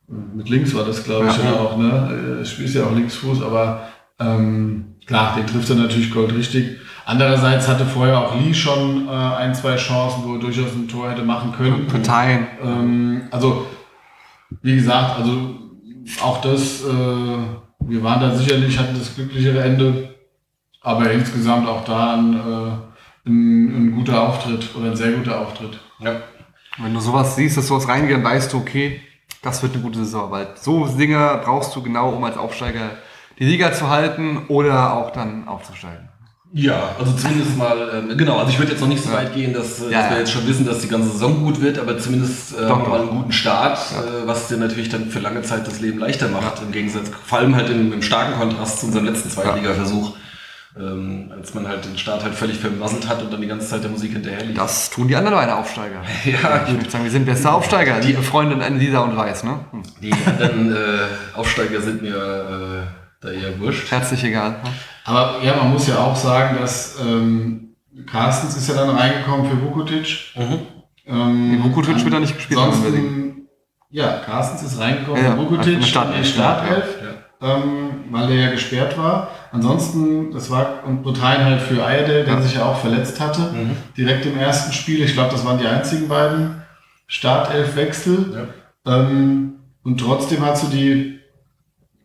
[0.07, 1.51] mit links war das, glaube ich, Ja.
[1.51, 1.59] ja.
[1.59, 2.41] auch, ne?
[2.41, 6.77] Äh, Spielst ja auch Linksfuß, aber ähm, klar, den trifft er natürlich goldrichtig.
[7.05, 11.09] Andererseits hatte vorher auch Lee schon äh, ein, zwei Chancen, wo er durchaus ein Tor
[11.09, 11.87] hätte machen können.
[11.87, 12.47] Parteien.
[12.63, 13.65] Ähm, also,
[14.61, 15.55] wie gesagt, also
[16.21, 17.37] auch das, äh,
[17.79, 20.15] wir waren da sicherlich, hatten das glücklichere Ende,
[20.81, 25.79] aber insgesamt auch da ein, äh, ein, ein guter Auftritt oder ein sehr guter Auftritt.
[25.99, 26.11] Ja.
[26.77, 29.01] Wenn du sowas siehst, dass sowas reingeht, dann weißt du, okay,
[29.41, 32.91] das wird eine gute Saison, weil so Dinge brauchst du genau, um als Aufsteiger
[33.37, 36.09] die Liga zu halten oder auch dann aufzusteigen.
[36.51, 39.53] Ja, also zumindest mal, ähm, genau, also ich würde jetzt noch nicht so weit gehen,
[39.53, 40.19] dass, äh, Ja, dass wir ja.
[40.19, 43.07] jetzt schon wissen, dass die ganze Saison gut wird, aber zumindest äh, Doch, mal doch.
[43.07, 46.59] einen guten Start, äh, was dir natürlich dann für lange Zeit das Leben leichter macht,
[46.63, 50.15] im Gegensatz, vor allem halt im, im starken Kontrast zu unserem letzten Zweitliga-Versuch,
[50.77, 53.83] ähm, als man halt den Start halt völlig vermasselt hat und dann die ganze Zeit
[53.83, 54.55] der Musik hinterher lief.
[54.55, 56.01] Das tun die anderen beiden Aufsteiger.
[56.25, 59.59] Ja, Ich würde sagen, wir sind beste Aufsteiger, die Freundin Lisa und Weiß, ne?
[59.71, 59.83] Hm.
[60.01, 60.77] Die anderen äh,
[61.35, 62.87] Aufsteiger sind mir äh,
[63.21, 63.89] da eher wurscht.
[63.91, 64.51] Herzlich egal.
[64.51, 64.57] ne?
[65.05, 69.61] Aber ja, man muss ja auch sagen, dass ähm, Carstens ist ja dann reingekommen für
[69.61, 70.33] Vukotic.
[70.35, 70.59] Mhm.
[71.07, 73.47] Ähm, Vukotic wird da nicht gespielt Ansonsten,
[73.89, 76.85] ja, Carstens ist reingekommen Ja, für Vukotic in der Startelf, in die Startelf,
[77.41, 77.55] Ja.
[77.55, 79.31] ähm, weil der ja gesperrt war.
[79.51, 82.41] Ansonsten, das war und Brutain halt für Ayerdale, der Ja.
[82.41, 83.71] sich ja auch verletzt hatte, Mhm.
[83.97, 85.01] direkt im ersten Spiel.
[85.03, 86.61] Ich glaube, das waren die einzigen beiden
[87.07, 88.47] Startelf-Wechsel.
[88.85, 91.19] Ähm, und trotzdem hast du die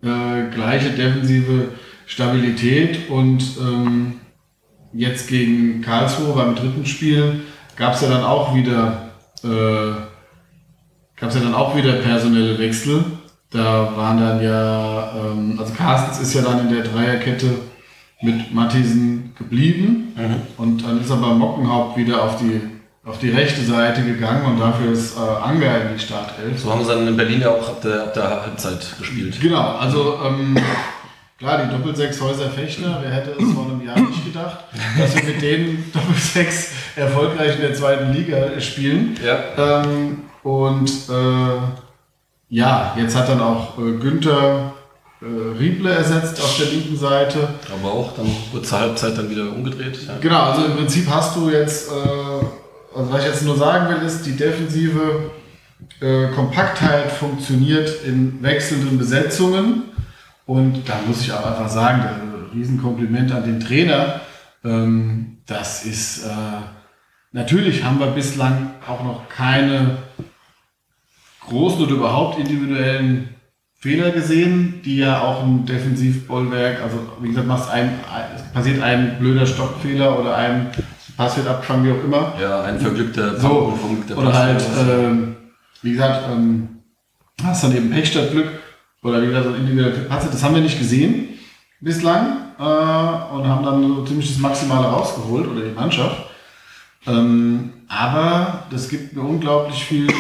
[0.03, 1.69] äh, gleiche defensive
[2.07, 4.21] Stabilität und ähm,
[4.93, 7.41] jetzt gegen Karlsruhe beim dritten Spiel
[7.77, 9.09] gab es ja dann auch wieder
[9.43, 9.93] äh,
[11.19, 13.05] gab es ja dann auch wieder personelle Wechsel.
[13.55, 17.47] Da waren dann ja, ähm, also Carstens ist ja dann in der Dreierkette
[18.21, 20.13] mit Mattisen geblieben
[20.57, 22.61] und dann ist aber Mockenhaupt wieder auf die
[23.05, 26.59] auf die rechte Seite gegangen und dafür ist äh, Anger in die Startelf.
[26.59, 29.39] So haben sie dann in Berlin ja auch ab der, ab der Halbzeit gespielt.
[29.41, 30.57] Genau, also ähm,
[31.39, 34.65] klar, die Doppelsechs Häuser Fechter, wer hätte es vor einem Jahr nicht gedacht,
[34.99, 39.19] dass wir mit denen Doppelsechs erfolgreich in der zweiten Liga spielen.
[39.23, 39.83] Ja.
[39.83, 41.84] Ähm, und äh,
[42.55, 44.75] ja, jetzt hat dann auch äh, Günther
[45.21, 47.49] äh, Rieble ersetzt auf der linken Seite.
[47.73, 49.99] Aber auch dann wurde zur Halbzeit dann wieder umgedreht.
[50.07, 50.15] Ja.
[50.21, 54.07] Genau, also im Prinzip hast du jetzt, äh, also was ich jetzt nur sagen will,
[54.07, 55.33] ist, die defensive
[56.01, 59.83] äh, Kompaktheit funktioniert in wechselnden Besetzungen.
[60.47, 64.21] Und da muss ich auch einfach sagen, der Riesenkompliment an den Trainer.
[64.65, 66.31] Ähm, das ist, äh,
[67.33, 69.97] natürlich haben wir bislang auch noch keine
[71.49, 73.29] großen oder überhaupt individuellen
[73.79, 78.83] Fehler gesehen, die ja auch ein Defensivbollwerk, also wie gesagt, machst ein, ein, es passiert
[78.83, 80.71] ein blöder Stockfehler oder ein
[81.17, 82.33] Pass wird abgefangen, wie auch immer.
[82.41, 84.39] ja, ein verglückter So, Pass, verglückter oder Pass.
[84.39, 85.37] halt, ähm,
[85.83, 86.69] wie gesagt, ähm,
[87.45, 88.49] hast dann eben Pech statt Glück
[89.03, 91.29] oder wie gesagt, so individuelle Patze, das haben wir nicht gesehen
[91.81, 96.17] bislang äh, und haben dann so ziemlich das Maximale rausgeholt oder die Mannschaft.
[97.07, 100.15] Ähm, aber das gibt mir unglaublich viel äh,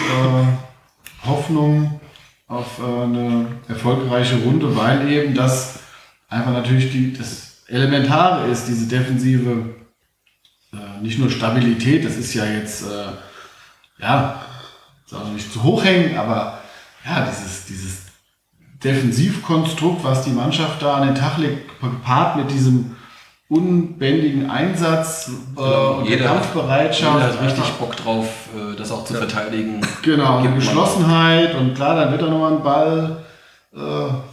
[1.26, 2.00] Hoffnung
[2.46, 5.80] auf äh, eine erfolgreiche Runde, weil eben das
[6.28, 9.74] einfach natürlich die, das Elementare ist, diese defensive
[10.72, 13.12] äh, nicht nur Stabilität, das ist ja jetzt, äh,
[13.98, 14.44] ja,
[15.06, 16.60] soll nicht zu hoch hängen, aber
[17.04, 18.02] ja, dieses, dieses
[18.82, 22.96] Defensivkonstrukt, was die Mannschaft da an den Tag legt, gepaart mit diesem
[23.48, 27.14] unbändigen Einsatz äh, und der Jeder Kampfbereitschaft.
[27.14, 28.26] Jeder hat richtig Bock drauf,
[28.57, 29.80] äh, das auch zu verteidigen.
[30.02, 33.16] Genau, man Geschlossenheit und klar, dann wird da nochmal ein Ball
[33.74, 33.78] äh,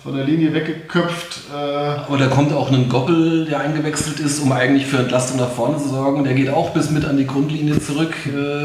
[0.02, 1.42] von der Linie weggeköpft.
[1.54, 5.50] Äh, Aber da kommt auch ein Goppel, der eingewechselt ist, um eigentlich für Entlastung nach
[5.50, 6.24] vorne zu sorgen.
[6.24, 8.14] Der geht auch bis mit an die Grundlinie zurück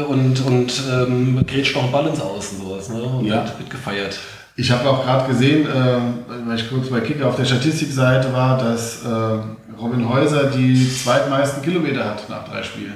[0.07, 2.59] und, und ähm, grätscht noch einen Ball ins Außen.
[2.61, 3.01] Sowas, ne?
[3.01, 3.43] Und Ja.
[3.43, 4.17] wird, wird gefeiert.
[4.59, 8.57] Ich habe auch gerade gesehen, äh, weil ich kurz bei Kicker auf der Statistikseite war,
[8.57, 9.39] dass äh,
[9.79, 12.93] Robin Häuser die zweitmeisten Kilometer hat nach drei Spielen.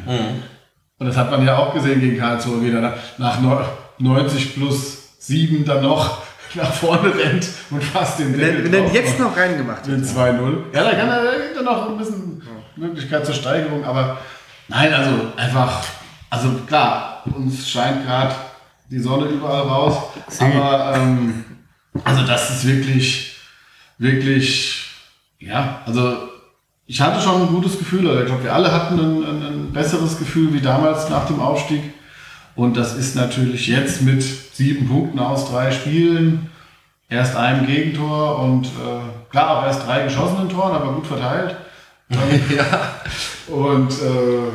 [0.98, 2.80] Und das hat man ja auch gesehen gegen Karlsruhe wieder.
[2.82, 3.64] Nach- Nach neu-
[4.00, 6.22] 90 plus 7 dann noch
[6.56, 10.58] nach vorne rennt und fast den Deckel Wenn, wenn drauf jetzt noch reingemacht Den 2-0.
[10.74, 12.42] Ja, da kann er da gibt er noch ein bisschen
[12.76, 14.18] Möglichkeit zur Steigerung, aber
[14.68, 15.84] nein, also einfach,
[16.30, 18.34] also klar, uns scheint gerade
[18.90, 19.96] die Sonne überall raus,
[20.40, 21.46] aber ähm,
[22.04, 23.36] also das ist wirklich,
[23.98, 24.86] wirklich,
[25.40, 26.31] ja, also
[26.92, 29.72] ich hatte schon ein gutes Gefühl, oder ich glaube, wir alle hatten ein, ein, ein
[29.72, 31.82] besseres Gefühl wie damals nach dem Aufstieg.
[32.54, 36.50] Und das ist natürlich jetzt mit sieben Punkten aus drei Spielen,
[37.08, 41.56] erst einem Gegentor und äh, klar auch erst drei geschossenen Toren, aber gut verteilt.
[42.14, 43.56] Ähm, ja.
[43.56, 44.52] Und äh,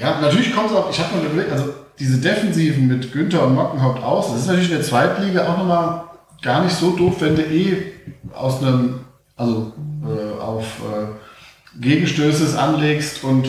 [0.00, 3.54] ja, natürlich kommt es auch, ich habe mal überlegt, also diese Defensiven mit Günther und
[3.54, 6.02] Mockenhaupt aus, das ist natürlich in der Zweitliga auch nochmal
[6.42, 7.92] gar nicht so doof, wenn du eh
[8.34, 9.02] aus einem,
[9.36, 9.72] also
[10.04, 13.48] äh, auf äh, Gegenstöße es anlegst und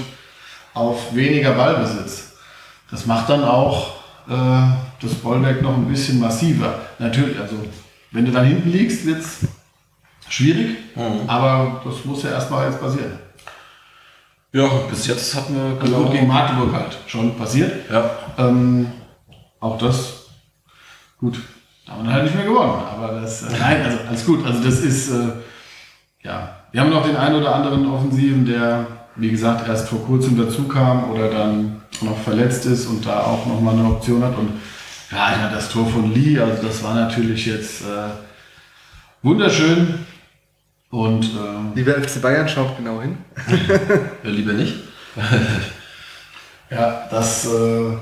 [0.74, 2.34] auf weniger Ballbesitz.
[2.90, 3.96] Das macht dann auch
[4.30, 4.34] äh,
[5.02, 6.80] das Bollwerk noch ein bisschen massiver.
[7.00, 7.56] Natürlich, also
[8.12, 9.40] wenn du dann hinten liegst, wird es
[10.30, 10.78] schwierig,
[11.28, 13.20] aber das muss ja erstmal jetzt passieren.
[14.54, 17.90] ja, bis jetzt hatten wir Also gut, gegen Magdeburg halt schon passiert.
[17.90, 18.10] ja.
[18.38, 18.92] Ähm,
[19.60, 20.26] auch das,
[21.20, 21.38] gut.
[21.88, 22.84] haben wir dann halt nicht mehr gewonnen.
[22.84, 24.46] Aber das, äh, nein, also alles gut.
[24.46, 25.28] Also das ist, äh,
[26.24, 30.38] ja, wir haben noch den einen oder anderen Offensiven, der, wie gesagt, erst vor kurzem
[30.38, 34.38] dazu kam oder dann noch verletzt ist und da auch nochmal eine Option hat.
[34.38, 34.52] Und
[35.12, 38.12] ja, ja, das Tor von Lee, also das war natürlich jetzt äh,
[39.22, 40.06] wunderschön.
[40.90, 43.18] Und äh, Lieber FC Bayern, schaut genau hin.
[44.24, 44.76] Ja, lieber nicht.
[46.70, 47.98] Ja, das äh,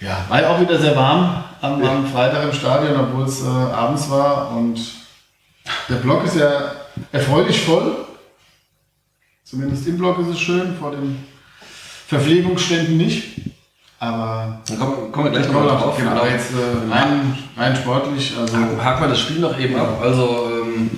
[0.00, 3.46] ja, war ja auch wieder sehr warm am, am Freitag im Stadion, obwohl es äh,
[3.46, 4.52] abends war.
[4.56, 4.80] Und
[5.90, 6.72] der Block ist ja
[7.12, 7.96] erfreulich voll.
[9.44, 11.24] Zumindest im Block ist es schön, vor den
[12.08, 13.40] Verpflegungsständen nicht.
[13.98, 15.96] Aber Dann kommen, kommen wir gleich nochmal drauf.
[15.96, 18.32] genau, aber jetzt äh, rein, rein sportlich.
[18.38, 20.00] Also, Haken wir das Spiel noch eben ab.
[20.02, 20.90] Also, ähm,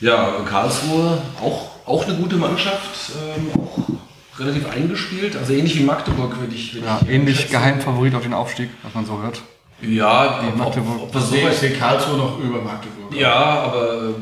[0.00, 5.34] ja, Karlsruhe, auch, auch eine gute Mannschaft, ähm, auch relativ eingespielt.
[5.36, 7.52] Also ähnlich wie Magdeburg, würde ich, würde Ja, ich ähnlich schätzen.
[7.52, 9.40] Geheimfavorit auf den Aufstieg, was man so hört.
[9.82, 11.02] Ja, ob, ob, Magdeburg.
[11.02, 13.14] ob das so sehe ich weit sehe Karlsruhe noch über Magdeburg.
[13.14, 14.12] Ja, aber äh,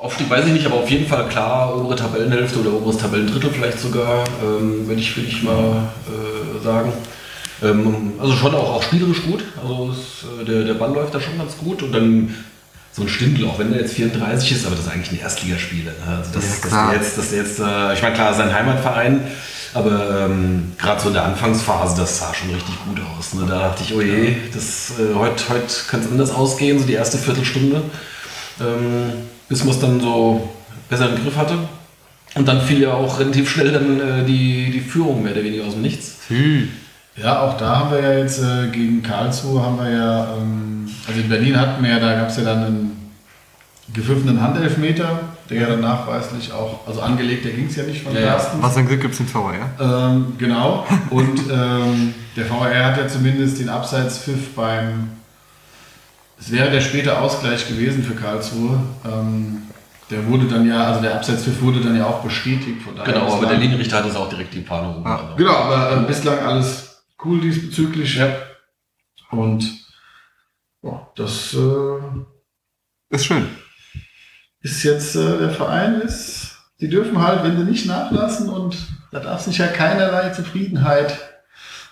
[0.00, 3.80] Aufstieg weiß ich nicht, aber auf jeden Fall klar, obere Tabellenhälfte oder oberes Tabellendrittel vielleicht
[3.80, 6.92] sogar, ähm, würde ich, würde ich mal äh, sagen.
[7.62, 9.42] Ähm, also schon auch, auch spielerisch gut.
[9.60, 12.34] Also es, äh, der, der Ball läuft da schon ganz gut und dann
[12.92, 15.92] so ein Stindl, auch wenn der jetzt 34 ist, aber das ist eigentlich ein Erstligaspieler.
[15.92, 16.16] Ne?
[16.18, 19.20] Also das, Ja, dass der jetzt, dass der jetzt äh, ich meine klar, sein Heimatverein,
[19.74, 23.34] aber ähm, gerade so in der Anfangsphase, das sah schon richtig gut aus.
[23.34, 23.46] Ne?
[23.48, 26.94] Da dachte ich, oh je, das, äh, heute heute kann es anders ausgehen, so die
[26.94, 27.82] erste Viertelstunde
[28.60, 29.12] ähm,
[29.48, 30.48] bis man es dann so
[30.88, 31.58] besser im Griff hatte.
[32.34, 35.64] Und dann fiel ja auch relativ schnell dann äh, die, die Führung mehr oder weniger
[35.64, 36.16] aus dem Nichts.
[37.16, 41.18] Ja, auch da haben wir ja jetzt äh, gegen Karlsruhe haben wir ja, ähm, also
[41.18, 43.12] in Berlin hatten wir ja, da gab es ja dann einen
[43.94, 48.14] gepfiffenen Handelfmeter, der ja dann nachweislich auch, also angelegt, der ging es ja nicht von
[48.14, 48.26] Ja, ja.
[48.32, 48.62] Carstens.
[48.62, 50.10] Was ein Glück gibt es den ja?
[50.10, 50.86] Ähm, genau.
[51.08, 55.10] Und ähm, der VR hat ja zumindest den Abseitspfiff beim.
[56.38, 58.78] Es wäre der späte Ausgleich gewesen für Karlsruhe.
[59.04, 59.62] Ähm,
[60.10, 62.82] der wurde dann ja, also der Abseitspfiff wurde dann ja auch bestätigt.
[62.82, 65.02] Von daher Genau, aber der Linienrichter hat es auch direkt die Fahne.
[65.04, 65.36] Ja, Also.
[65.36, 68.16] Genau, aber äh, bislang alles cool diesbezüglich.
[68.16, 68.28] Ja.
[69.30, 69.64] Und
[70.82, 73.48] ja, das äh, Ist schön.
[74.60, 76.52] ist jetzt äh, der Verein ist.
[76.80, 78.76] Die dürfen halt, wenn sie nicht nachlassen und
[79.10, 81.18] da darf sich ja keinerlei Zufriedenheit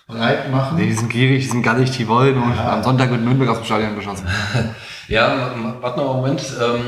[0.07, 0.77] breit machen.
[0.77, 2.73] Nee, die sind gierig, die sind gallig, die wollen und Ja.
[2.73, 4.27] am Sonntag wird Nürnberg aus dem Stadion geschossen.
[5.07, 6.41] Ja, warte noch einen Moment.
[6.59, 6.81] Ähm,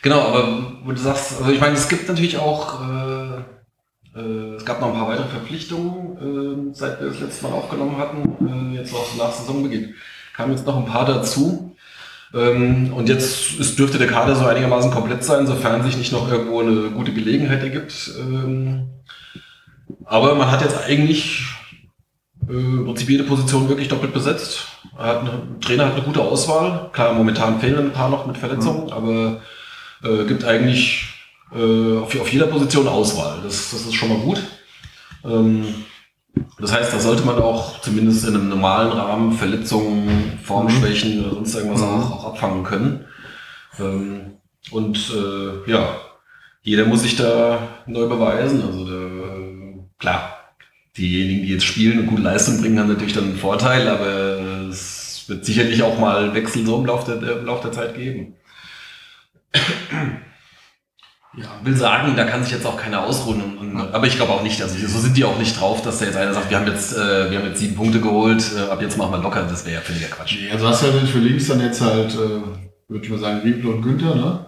[0.00, 4.64] genau, aber wo du sagst, also ich meine, es gibt natürlich auch, äh, äh, es
[4.64, 8.76] gab noch ein paar weitere Verpflichtungen, äh, seit wir das letzte Mal aufgenommen hatten, äh,
[8.78, 9.94] jetzt auch nach Saisonbeginn.
[10.34, 11.76] Kamen jetzt noch ein paar dazu.
[12.32, 16.30] Ähm, und jetzt ist, dürfte der Kader so einigermaßen komplett sein, sofern sich nicht noch
[16.32, 18.10] irgendwo eine gute Gelegenheit ergibt.
[18.18, 18.88] Ähm,
[20.06, 21.44] aber man hat jetzt eigentlich
[22.50, 24.66] im Prinzip jede Position wirklich doppelt besetzt.
[24.98, 26.90] Er hat eine, Trainer hat eine gute Auswahl.
[26.92, 29.40] Klar, momentan fehlen ein paar noch mit Verletzungen, aber
[30.02, 31.14] äh, gibt eigentlich
[31.54, 33.40] äh, auf, auf jeder Position Auswahl.
[33.42, 34.42] Das, das ist schon mal gut.
[35.24, 35.64] Ähm,
[36.60, 41.54] das heißt, da sollte man auch zumindest in einem normalen Rahmen Verletzungen, Formschwächen oder sonst
[41.54, 41.86] irgendwas Mhm.
[41.88, 43.04] auch, auch abfangen können.
[43.78, 44.36] Ähm,
[44.70, 45.96] und äh, ja,
[46.62, 48.62] jeder muss sich da neu beweisen.
[48.62, 50.39] Also da, äh, klar,
[50.96, 55.24] diejenigen, die jetzt spielen und gute Leistung bringen, haben natürlich dann einen Vorteil, aber es
[55.28, 58.34] wird sicherlich auch mal Wechsel so im Laufe der, im Laufe der Zeit geben.
[61.36, 63.40] Ja, will sagen, da kann sich jetzt auch keiner ausruhen.
[63.40, 66.00] Und, und, aber ich glaube auch nicht, also so sind die auch nicht drauf, dass
[66.00, 68.68] da jetzt einer sagt, wir haben jetzt, äh, wir haben jetzt sieben Punkte geholt, äh,
[68.68, 69.46] ab jetzt machen wir locker.
[69.48, 70.36] Das wäre ja völliger Quatsch.
[70.40, 72.42] Nee, also hast du halt für links dann jetzt halt, äh,
[72.88, 74.46] würde ich mal sagen, Riebel und Günther, ne?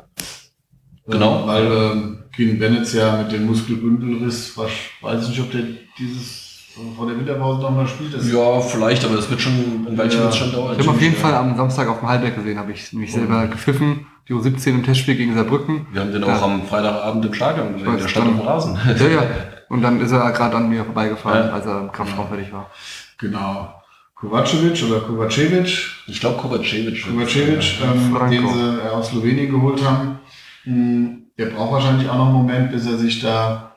[1.07, 1.43] Genau.
[1.43, 4.71] Ähm, weil ähm, Keen Bennett ja mit dem Muskelbündelriss, was,
[5.03, 5.63] weiß ich nicht, ob der
[5.99, 6.51] dieses
[6.97, 8.15] vor der Winterpause nochmal spielt.
[8.15, 9.53] Das Ja, vielleicht, aber das wird schon
[9.87, 10.25] ein Weilchen Ja.
[10.25, 10.75] wird's schon dauern.
[10.79, 13.47] Ich habe auf jeden Fall am Samstag auf dem Halbberg gesehen, habe ich mich selber
[13.47, 14.07] gepfiffen.
[14.29, 15.87] Die U17 im Testspiel gegen Saarbrücken.
[15.93, 16.43] Wir haben den auch Ja.
[16.43, 17.93] am Freitagabend im Stadion gesehen.
[17.93, 18.79] Weiß, Der stand auf dem Rasen.
[18.99, 19.23] Ja, ja.
[19.69, 21.53] Und dann ist er gerade an mir vorbeigefahren, Ja.
[21.53, 22.71] als er im Kraftraum fertig war.
[23.19, 23.75] Genau.
[24.15, 25.67] Kovacevic oder Kovacevic,
[26.07, 27.05] Ich glaube, Kovacevic.
[27.05, 30.21] Kovacevic, ähm, den sie aus Slowenien geholt haben,
[30.65, 33.75] mh, der braucht wahrscheinlich auch noch einen Moment, bis er sich da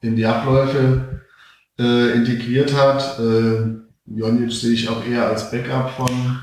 [0.00, 1.22] in die Abläufe
[1.78, 3.18] äh, integriert hat.
[3.18, 3.76] Äh,
[4.06, 6.38] Jonic sehe ich auch eher als Backup von,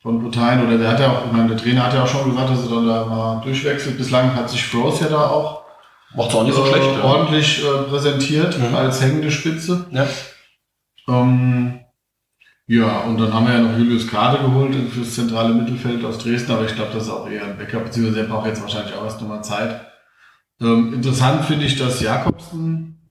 [0.00, 0.66] von Butein.
[0.66, 2.62] Oder der hat ja auch, ich meine, der Trainer hat ja auch schon gesagt, dass
[2.64, 3.98] er dann da mal durchwechselt.
[3.98, 5.60] Bislang hat sich Froze ja da auch
[6.14, 6.86] Macht's auch nicht so äh, schlecht.
[6.96, 7.04] ja.
[7.04, 8.74] ordentlich äh, präsentiert Mhm.
[8.74, 9.86] als hängende Spitze.
[9.90, 10.06] Ja.
[11.08, 11.80] Ähm,
[12.66, 16.52] ja, und dann haben wir ja noch Julius Kade geholt fürs zentrale Mittelfeld aus Dresden,
[16.52, 19.02] aber ich glaube, das ist auch eher ein Backup, beziehungsweise der braucht jetzt wahrscheinlich auch
[19.04, 19.80] erst nochmal Zeit.
[20.60, 23.10] Ähm, interessant finde ich, dass Jakobsen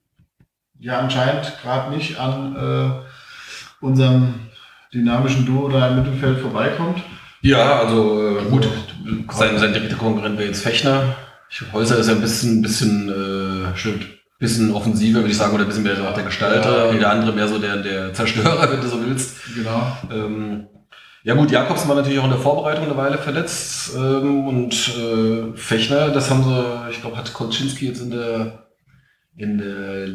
[0.78, 4.34] ja anscheinend gerade nicht an äh, unserem
[4.92, 7.02] dynamischen Duo da im Mittelfeld vorbeikommt.
[7.42, 8.68] Ja, also äh, gut,
[9.32, 11.16] sein, sein direkter Konkurrent wäre jetzt Fechner.
[11.50, 14.06] Ich, Häuser ist ja ein bisschen, bisschen, äh, stimmt,
[14.38, 16.94] bisschen offensiver, würde ich sagen, oder ein bisschen mehr so der Gestalter Ja, okay.
[16.94, 19.36] und der andere mehr so der, der Zerstörer, wenn du so willst.
[19.54, 19.96] Genau.
[20.12, 20.66] Ähm,
[21.22, 25.56] ja gut, Jakobsen war natürlich auch in der Vorbereitung eine Weile verletzt ähm, und äh,
[25.56, 28.66] Fechner, das haben sie, ich glaube, hat Kolczynski jetzt in der
[29.36, 30.08] in der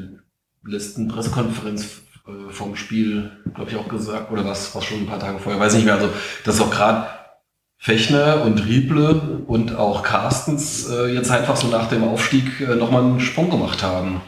[0.64, 5.20] letzten Pressekonferenz äh, vom Spiel, glaube ich, auch gesagt, oder was, was schon ein paar
[5.20, 5.96] Tage vorher, weiß ich nicht mehr.
[5.96, 6.10] Also,
[6.44, 7.08] dass auch gerade
[7.78, 13.04] Fechner und Rieble und auch Carstens äh, jetzt einfach so nach dem Aufstieg äh, nochmal
[13.04, 14.22] einen Sprung gemacht haben.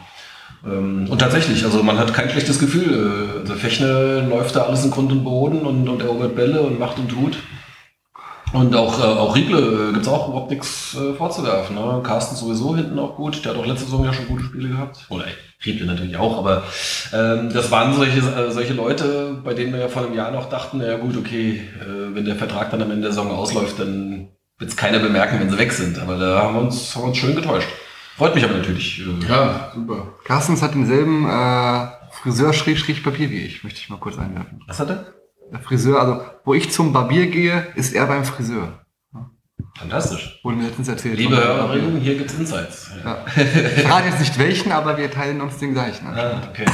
[0.68, 3.30] Ähm, und tatsächlich, also man hat kein schlechtes Gefühl.
[3.40, 7.00] Also Fechner läuft da alles in Grund und Boden und, und erobert Bälle und macht
[7.00, 7.38] und tut.
[8.54, 11.76] Und auch, äh, auch Rieble äh, gibt's auch überhaupt nichts äh, vorzuwerfen.
[11.76, 12.02] Ne?
[12.04, 13.44] Carsten sowieso hinten auch gut.
[13.44, 15.06] Der hat auch letzte Saison ja schon gute Spiele gehabt.
[15.10, 15.34] Oder ey,
[15.66, 16.64] Rieble natürlich auch, aber
[17.14, 20.50] ähm, das waren solche, äh, solche Leute, bei denen wir ja vor einem Jahr noch
[20.50, 24.30] dachten, ja gut, okay, äh, wenn der Vertrag dann am Ende der Saison ausläuft, dann
[24.60, 26.00] wird's keiner bemerken, wenn sie weg sind.
[26.00, 27.68] Aber da haben wir uns, haben wir uns schön getäuscht.
[28.18, 29.00] Freut mich aber natürlich.
[29.02, 30.14] Äh, Ja, super.
[30.26, 31.88] Carstens hat denselben äh,
[32.22, 34.64] Friseur-Papier wie ich, möchte ich mal kurz einwerfen.
[34.68, 35.14] Was hat er?
[35.52, 38.80] Der Friseur, also wo ich zum Barbier gehe, ist er beim Friseur.
[39.78, 40.40] Fantastisch.
[40.44, 41.18] Wurde mir letztens erzählt.
[41.18, 41.38] Liebe.
[41.38, 42.90] Hörerinnen, hier gibt's Insights.
[43.06, 43.18] Ja.
[43.36, 46.08] Ich verrate jetzt nicht welchen, aber wir teilen uns den gleichen.
[46.08, 46.66] Ah, okay.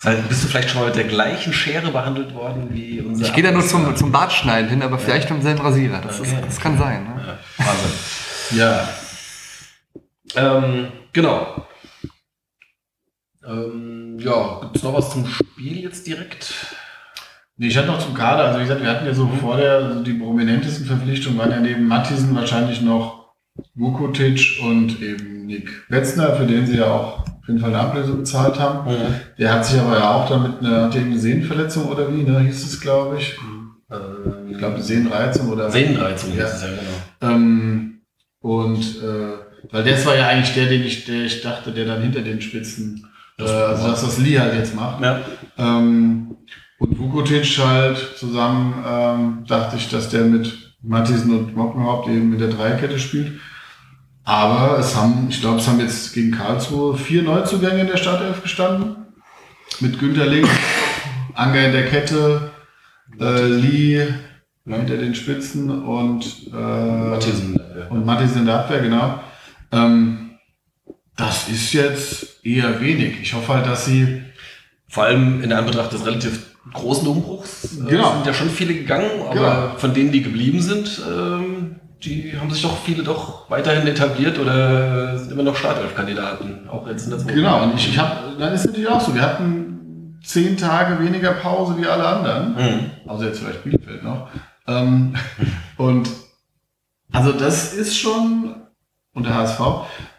[0.00, 3.24] Das heißt, bist du vielleicht schon mal mit der gleichen Schere behandelt worden wie unser
[3.24, 6.00] Ich gehe da nur zum, zum Bartschneiden hin, aber vielleicht mit demselben Rasierer.
[6.02, 6.42] Das, ist, Okay.
[6.44, 7.04] das kann sein.
[7.04, 7.38] Ne?
[7.58, 8.58] Ja, Wahnsinn.
[8.58, 8.88] Ja.
[10.36, 11.66] Ähm, genau.
[13.46, 16.76] Ähm, ja, gibt's noch was zum Spiel jetzt direkt?
[17.56, 19.72] Nee, ich hatte noch zum Kader, also wie gesagt, wir hatten ja so vor der,
[19.78, 23.34] also die prominentesten Verpflichtungen waren ja neben Mattisen wahrscheinlich noch
[23.74, 28.12] Vukotic und eben Nick Wetzner, für den sie ja auch auf jeden Fall eine Ablöse
[28.12, 28.88] bezahlt haben.
[29.38, 32.64] Der hat sich aber ja auch damit eine, hat irgendeine Sehnenverletzung oder wie, ne, hieß
[32.64, 33.36] es, glaube ich.
[33.90, 35.70] Äh, Ich glaube, Sehnenreizung oder.
[35.70, 36.44] Sehnenreizung Ja.
[36.44, 37.34] ist es ja genau.
[37.34, 38.02] Ähm,
[38.40, 42.02] und äh, weil das war ja eigentlich der, den ich, der ich dachte, der dann
[42.02, 43.06] hinter den Spitzen,
[43.38, 45.02] äh, also das, was Lee halt jetzt macht.
[45.02, 45.20] Ja.
[45.58, 46.36] Ähm,
[46.78, 52.40] und Vukotic halt zusammen, ähm, dachte ich, dass der mit Mattisen und Mockenhaupt eben mit
[52.40, 53.40] der Dreierkette spielt.
[54.24, 58.42] Aber es haben, ich glaube, es haben jetzt gegen Karlsruhe vier Neuzugänge in der Startelf
[58.42, 58.96] gestanden.
[59.80, 60.50] Mit Günter links,
[61.34, 62.50] Anger in der Kette,
[63.18, 64.06] äh, Lee
[64.66, 69.20] hinter den Spitzen und äh, äh, und Mattis in der Abwehr, genau.
[69.72, 70.30] Ähm,
[71.16, 73.20] das ist jetzt eher wenig.
[73.22, 74.22] Ich hoffe halt, dass sie.
[74.90, 78.14] Vor allem in Anbetracht des relativ großen Umbruchs äh, Genau.
[78.14, 79.74] sind ja schon viele gegangen, aber Genau.
[79.76, 85.18] von denen, die geblieben sind, ähm, die haben sich doch viele doch weiterhin etabliert oder
[85.18, 88.54] sind immer noch Startelf-Kandidaten, auch jetzt in der zweiten Genau, und ich, ich habe, dann
[88.54, 92.52] ist natürlich auch so, wir hatten zehn Tage weniger Pause wie alle anderen.
[92.54, 92.90] Mhm.
[93.06, 94.28] Also jetzt vielleicht Bielefeld noch.
[94.66, 95.14] Ähm,
[95.76, 96.08] und
[97.12, 98.54] also das ist schon,
[99.18, 99.60] und der HSV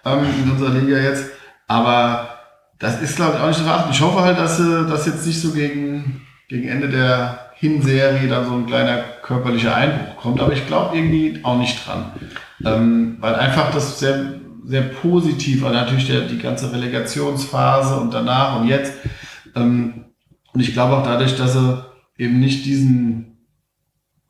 [0.06, 1.26] ähm, in unserer Liga jetzt,
[1.68, 2.30] aber
[2.78, 3.92] das ist glaube ich auch nicht zu verachten.
[3.92, 8.54] Ich hoffe halt, dass das jetzt nicht so gegen, gegen Ende der Hinserie da so
[8.54, 12.12] ein kleiner körperlicher Einbruch kommt, aber ich glaube irgendwie auch nicht dran.
[12.64, 14.36] Ähm, weil einfach das sehr,
[14.66, 18.94] sehr positiv, also natürlich der, die ganze Relegationsphase und danach und jetzt.
[19.56, 20.06] Ähm,
[20.54, 21.84] und ich glaube auch dadurch, dass sie
[22.18, 23.38] eben nicht diesen,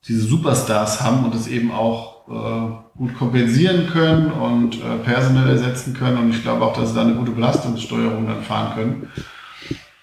[0.07, 5.93] diese Superstars haben und es eben auch äh, gut kompensieren können und äh, personell ersetzen
[5.93, 6.17] können.
[6.17, 9.07] Und ich glaube auch, dass sie da eine gute Belastungssteuerung dann fahren können.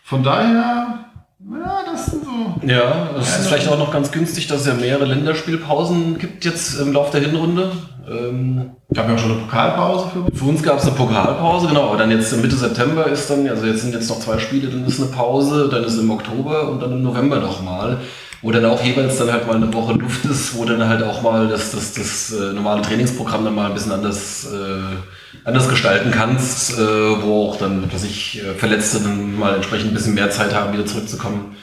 [0.03, 1.05] Von daher,
[1.39, 2.67] ja, das sind so.
[2.67, 6.81] Ja, es ist vielleicht auch noch ganz günstig, dass es ja mehrere Länderspielpausen gibt jetzt
[6.81, 7.71] im Laufe der Hinrunde.
[8.09, 10.39] Ähm, Gab ja auch schon eine Pokalpause für uns.
[10.39, 13.67] für uns gab es eine Pokalpause, genau, aber dann jetzt Mitte September ist dann, also
[13.67, 16.81] jetzt sind jetzt noch zwei Spiele, dann ist eine Pause, dann ist im Oktober und
[16.81, 17.99] dann im November nochmal,
[18.43, 21.23] wo dann auch jeweils dann halt mal eine Woche Luft ist, wo dann halt auch
[21.23, 26.11] mal das, das, das äh, normale Trainingsprogramm dann mal ein bisschen anders, äh, anders gestalten
[26.11, 30.31] kannst, äh, wo auch dann, was ich, äh, Verletzte dann mal entsprechend ein bisschen mehr
[30.31, 31.57] Zeit haben, wieder zurückzukommen.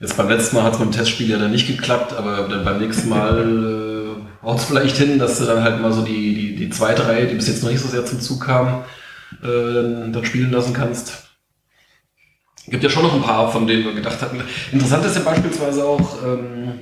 [0.00, 2.78] Jetzt beim letzten Mal hat es dem Testspiel ja dann nicht geklappt, aber dann beim
[2.78, 6.56] nächsten Mal äh, haut es vielleicht hin, dass du dann halt mal so die, die,
[6.56, 8.84] die zweite Reihe, die bis jetzt noch nicht so sehr zum Zug kam,
[9.42, 11.27] äh, dann, dann spielen lassen kannst.
[12.70, 14.42] Gibt ja schon noch ein paar, von denen wir gedacht hatten.
[14.72, 16.80] Interessant ist ja beispielsweise auch ähm,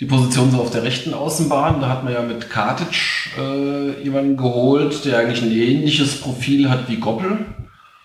[0.00, 1.80] die Position so auf der rechten Außenbahn.
[1.80, 6.88] Da hat man ja mit Kartic äh, jemanden geholt, der eigentlich ein ähnliches Profil hat
[6.88, 7.38] wie Goppel.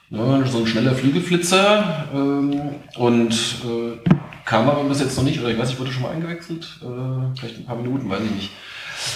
[0.09, 2.05] Ja, so ein schneller Flügelflitzer.
[2.13, 2.61] Ähm,
[2.97, 4.09] und äh,
[4.45, 6.79] kam aber bis jetzt noch nicht, oder ich weiß nicht, wurde schon mal eingewechselt?
[6.81, 8.51] Äh, vielleicht ein paar Minuten, weiß ich nicht.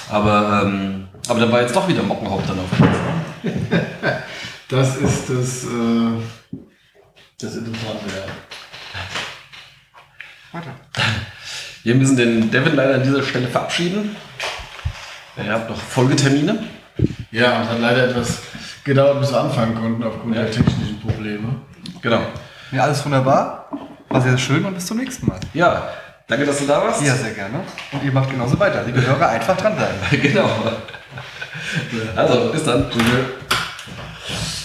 [0.09, 2.97] Aber, ähm, aber dann war jetzt doch wieder Mockenhaupt dann auf Platz.
[3.43, 3.81] Ne?
[4.71, 6.40] Das ist das, äh,
[7.43, 8.23] das Interessante, ja.
[10.59, 10.71] Weiter.
[11.83, 14.15] Wir müssen den Devin leider an dieser Stelle verabschieden.
[15.37, 16.63] Er hat noch Folgetermine.
[17.31, 18.39] Ja, und hat leider etwas
[18.83, 20.43] gedauert, bis wir anfangen konnten aufgrund Ja.
[20.43, 21.55] der technischen Probleme.
[22.01, 22.21] Genau.
[22.71, 23.69] Ja, alles wunderbar.
[24.09, 25.39] War sehr schön und bis zum nächsten Mal.
[25.53, 25.87] Ja,
[26.27, 27.01] danke, dass du da warst.
[27.01, 27.61] Ja, sehr gerne.
[27.93, 28.83] Und ihr macht genauso weiter.
[28.83, 29.95] Liebe Hörer, einfach dranbleiben.
[30.21, 30.49] genau.
[32.15, 32.85] Also, bis dann.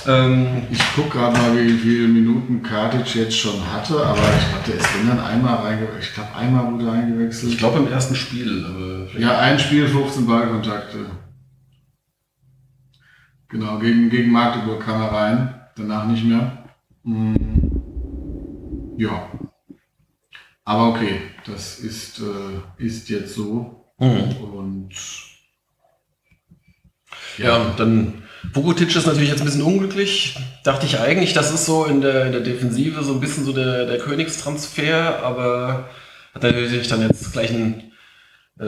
[0.07, 4.65] Ähm, Ich gucke gerade mal, wie viele Minuten Kartic jetzt schon hatte, aber ich glaube,
[4.67, 6.05] der ist wenn dann einmal reingewechselt.
[6.05, 7.53] Ich glaube, einmal wurde eingewechselt.
[7.53, 9.09] ich glaube im ersten Spiel.
[9.19, 11.07] Ja, ein Spiel, 15 Ballkontakte.
[13.49, 16.65] Genau, gegen, gegen Magdeburg kam er rein, danach nicht mehr.
[17.05, 17.35] Mm,
[18.99, 19.31] Ja.
[20.65, 23.85] Aber okay, das ist, äh, ist jetzt so.
[23.99, 24.37] Mhm.
[24.43, 24.89] Und
[27.39, 28.23] Ja, dann
[28.53, 30.37] Vukotic ist natürlich jetzt ein bisschen unglücklich.
[30.65, 33.53] Dachte ich eigentlich, das ist so in der, in der Defensive so ein bisschen so
[33.53, 35.89] der, der Königstransfer, aber
[36.35, 37.93] hat natürlich dann jetzt gleich einen,
[38.61, 38.65] äh,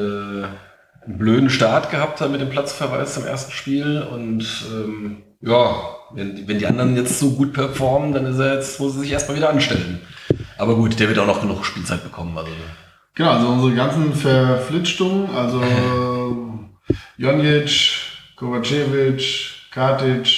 [1.05, 5.75] einen blöden Start gehabt mit dem Platzverweis im ersten Spiel und ähm, ja,
[6.15, 9.01] wenn, die- wenn die anderen jetzt so gut performen, dann ist er jetzt, muss er
[9.03, 10.01] sich erstmal wieder anstellen.
[10.57, 12.37] Aber gut, der wird auch noch genug Spielzeit bekommen.
[12.37, 12.51] Also
[13.15, 15.61] Genau, also unsere ganzen Verflitschungen, also
[17.17, 17.71] Jonic,
[18.37, 20.29] Kovacevic, Katic,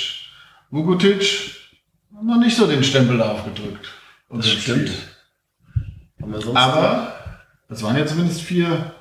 [0.70, 1.56] Vukotic,
[2.14, 3.88] haben noch nicht so den Stempel aufgedrückt.
[4.28, 4.90] das Unser stimmt.
[6.54, 7.14] Aber
[7.68, 8.94] es waren ja zumindest vier,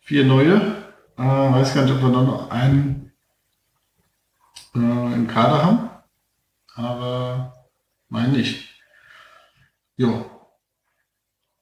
[0.00, 0.76] vier neue.
[1.16, 3.12] Äh, weiß gar nicht, ob wir noch einen
[4.74, 5.90] äh, im Kader haben.
[6.74, 7.66] Aber
[8.08, 8.68] mein nicht.
[9.96, 10.30] Jo.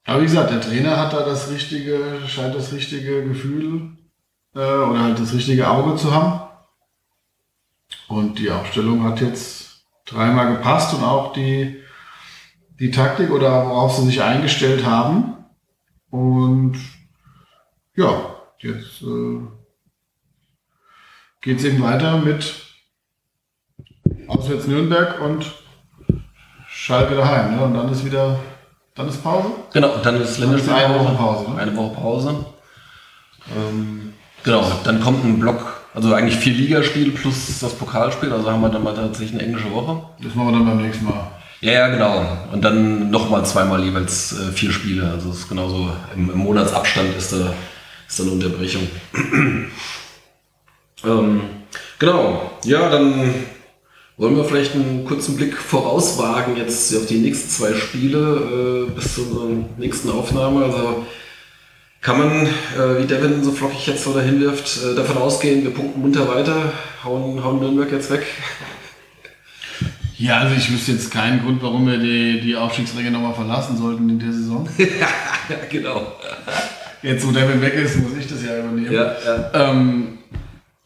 [0.04, 3.96] Aber wie gesagt, der Trainer hat da das richtige, scheint das richtige Gefühl
[4.54, 6.47] äh, oder halt das richtige Auge zu haben.
[8.08, 11.76] Und die Aufstellung hat jetzt dreimal gepasst und auch die,
[12.80, 15.34] die Taktik oder worauf sie sich eingestellt haben.
[16.10, 16.78] Und
[17.94, 19.40] ja, jetzt äh,
[21.42, 22.54] geht es eben weiter mit
[24.26, 25.52] auswärts Nürnberg und
[26.68, 27.56] Schalke daheim.
[27.56, 27.64] Ne?
[27.64, 28.38] Und dann ist wieder,
[28.94, 29.48] dann ist Pause.
[29.72, 30.84] Genau, und dann ist Dann ist Länderspielpause.
[30.86, 31.58] eine Woche Pause, ne?
[31.60, 32.46] Eine Woche Pause.
[33.54, 38.60] Ähm, genau, dann kommt ein Block, also eigentlich vier Ligaspiele plus das Pokalspiel, also haben
[38.60, 40.02] wir dann mal tatsächlich eine englische Woche.
[40.22, 41.32] Das machen wir dann beim nächsten Mal.
[41.60, 42.24] Ja, ja, genau.
[42.52, 45.10] Und dann nochmal zweimal jeweils äh, vier Spiele.
[45.10, 47.52] Also es ist genauso im, im Monatsabstand ist da
[48.08, 48.88] ist da eine Unterbrechung.
[51.04, 51.40] ähm,
[51.98, 52.52] genau.
[52.64, 53.34] Ja, dann
[54.16, 59.14] wollen wir vielleicht einen kurzen Blick vorauswagen jetzt auf die nächsten zwei Spiele äh, bis
[59.14, 60.64] zu unserer nächsten Aufnahme.
[60.64, 61.06] Also
[62.00, 65.72] kann man, äh, wie Devin so flockig jetzt so dahin wirft, äh, davon ausgehen, wir
[65.72, 66.72] punkten munter weiter,
[67.04, 68.24] hauen, hauen Nürnberg jetzt weg.
[70.16, 74.08] Ja, also ich wüsste jetzt keinen Grund, warum wir die, die Aufstiegsränge nochmal verlassen sollten
[74.08, 74.68] in der Saison.
[74.78, 76.12] ja, genau.
[77.02, 78.92] Jetzt, wo Devin weg ist, muss ich das ja übernehmen.
[78.92, 79.70] Ja, ja.
[79.70, 80.18] Ähm,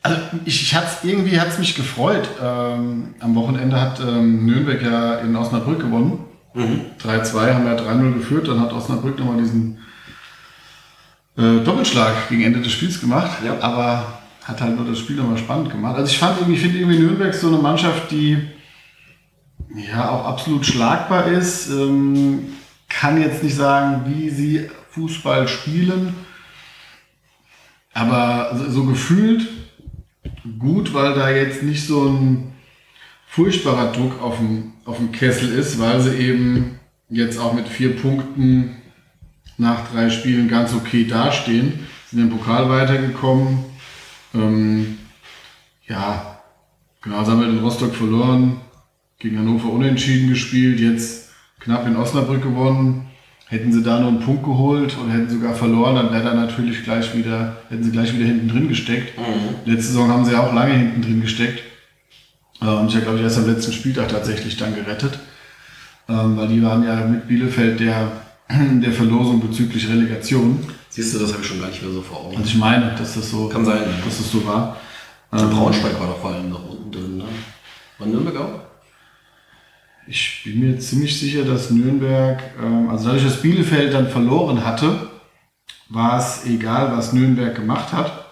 [0.02, 2.28] also ich, ich hat's, irgendwie hat es mich gefreut.
[2.42, 6.18] Ähm, am Wochenende hat ähm, Nürnberg ja in Osnabrück gewonnen.
[6.54, 8.48] 3-2 haben wir 3-0 geführt.
[8.48, 9.78] Dann hat Osnabrück nochmal diesen
[11.36, 13.38] äh, Doppelschlag gegen Ende des Spiels gemacht.
[13.44, 13.60] Ja.
[13.60, 15.96] Aber hat halt nur das Spiel nochmal spannend gemacht.
[15.96, 18.38] Also ich fand irgendwie, finde irgendwie Nürnberg so eine Mannschaft, die
[19.92, 21.70] ja auch absolut schlagbar ist.
[21.70, 22.54] Ähm,
[22.88, 26.14] kann jetzt nicht sagen, wie sie Fußball spielen.
[27.94, 29.48] Aber so, so gefühlt
[30.58, 32.52] gut, weil da jetzt nicht so ein
[33.26, 37.96] furchtbarer Druck auf dem, auf dem Kessel ist, weil sie eben jetzt auch mit vier
[37.96, 38.76] Punkten
[39.62, 41.80] nach drei Spielen ganz okay dastehen.
[42.10, 43.64] Sind im Pokal weitergekommen.
[44.34, 44.98] Ähm,
[45.86, 46.38] ja,
[47.00, 48.60] genau, sie haben wir in Rostock verloren,
[49.18, 53.06] gegen Hannover unentschieden gespielt, jetzt knapp in Osnabrück gewonnen.
[53.46, 56.84] Hätten sie da nur einen Punkt geholt oder hätten sogar verloren, dann wäre da natürlich
[56.84, 59.12] gleich wieder, hätten sie gleich wieder hinten drin gesteckt.
[59.66, 61.62] Letzte Saison haben sie ja auch lange hinten drin gesteckt.
[62.62, 65.18] Äh, Und ich habe, glaube ich, erst am letzten Spieltag tatsächlich dann gerettet.
[66.08, 68.10] Ähm, weil die waren ja mit Bielefeld der,
[68.82, 70.58] der Verlosung bezüglich Relegation.
[70.88, 72.36] Siehst du, das habe ich schon gar nicht mehr so vor Augen.
[72.36, 73.82] Und ich meine, dass das so, Kann sein.
[74.04, 74.76] dass das so war.
[75.32, 77.24] Der Ähm, Braunschweig war doch vor allem noch unten drin, ne?
[77.98, 78.60] War Nürnberg auch?
[80.06, 85.08] Ich bin mir ziemlich sicher, dass Nürnberg, ähm, also dadurch, dass Bielefeld dann verloren hatte,
[85.88, 88.26] war es egal, was Nürnberg gemacht hat.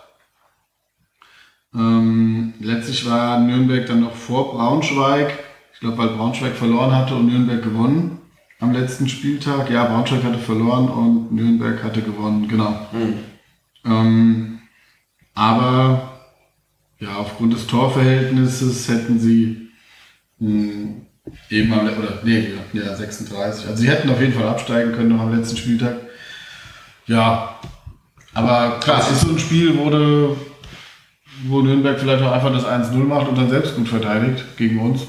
[1.75, 5.39] Ähm, letztlich war Nürnberg dann noch vor Braunschweig.
[5.73, 8.20] Ich glaube, weil Braunschweig verloren hatte und Nürnberg gewonnen
[8.61, 9.71] am letzten Spieltag.
[9.71, 12.87] Ja, Braunschweig hatte verloren und Nürnberg hatte gewonnen, genau.
[13.85, 14.61] Ähm,
[15.35, 16.21] aber
[16.99, 19.71] ja, aufgrund des Torverhältnisses hätten sie
[20.39, 20.91] mh,
[21.49, 23.67] eben am, oder nee, ja, 36.
[23.67, 25.97] Also sie hätten auf jeden Fall absteigen können noch am letzten Spieltag.
[27.07, 27.59] Ja,
[28.35, 30.37] aber klar, es ist so ein Spiel, wo, du,
[31.47, 35.07] wo Nürnberg vielleicht auch einfach das 1-0 macht und dann selbst gut verteidigt gegen uns.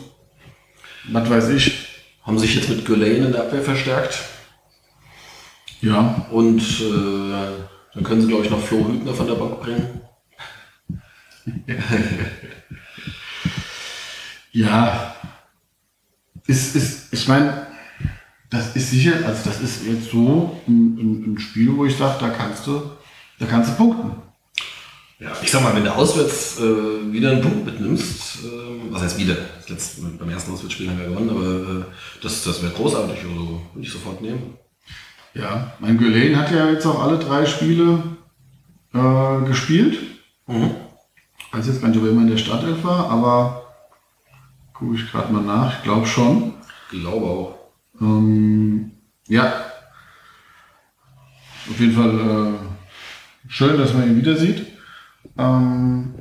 [1.11, 1.90] Was weiß ich.
[2.23, 4.19] Haben sich jetzt mit Gulain in der Abwehr verstärkt.
[5.81, 6.27] Ja.
[6.31, 7.63] Und äh,
[7.93, 10.01] dann können sie, glaube ich, noch Flo Hübner von der Bank bringen.
[14.51, 15.15] Ja.
[16.47, 17.67] Ist, ist, ich meine,
[18.49, 22.17] das ist sicher, also das ist jetzt so ein, ein, ein Spiel, wo ich sage,
[22.19, 22.91] da kannst du,
[23.39, 24.30] da kannst du punkten.
[25.21, 29.19] Ja, ich sag mal, wenn du auswärts äh, wieder einen Punkt mitnimmst, äh, was heißt
[29.19, 29.35] wieder?
[29.67, 31.85] Letzte, beim ersten Auswärtsspiel haben wir gewonnen, aber äh,
[32.23, 34.57] das, das wäre großartig, also würde ich sofort nehmen.
[35.35, 38.01] Ja, mein Gülen hat ja jetzt auch alle drei Spiele
[38.95, 39.99] äh, gespielt.
[40.47, 40.71] Mhm.
[41.37, 43.75] Ich weiß jetzt gar nicht, ob er immer in der Startelf war, aber
[44.73, 45.77] gucke ich gerade mal nach.
[45.77, 46.55] Ich glaube schon.
[46.89, 47.59] Glaube auch.
[48.01, 48.89] Ähm,
[49.27, 49.65] ja.
[51.69, 54.70] Auf jeden Fall äh, schön, dass man ihn wieder sieht.
[55.41, 56.13] Ähm,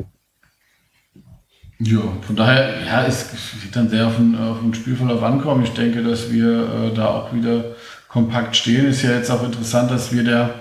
[1.79, 5.65] ja, von daher, ja, es wird dann sehr auf den, auf den Spielverlauf ankommen.
[5.65, 7.77] Ich denke, dass wir äh, da auch wieder
[8.09, 8.87] kompakt stehen.
[8.87, 10.55] Ist ja jetzt auch interessant, dass wir der,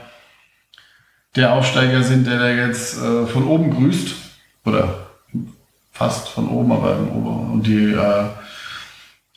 [1.35, 4.15] der Aufsteiger sind, der da jetzt äh, von oben grüßt.
[4.65, 5.07] Oder
[5.91, 7.51] fast von oben, aber im Ober.
[7.51, 8.25] Und die äh,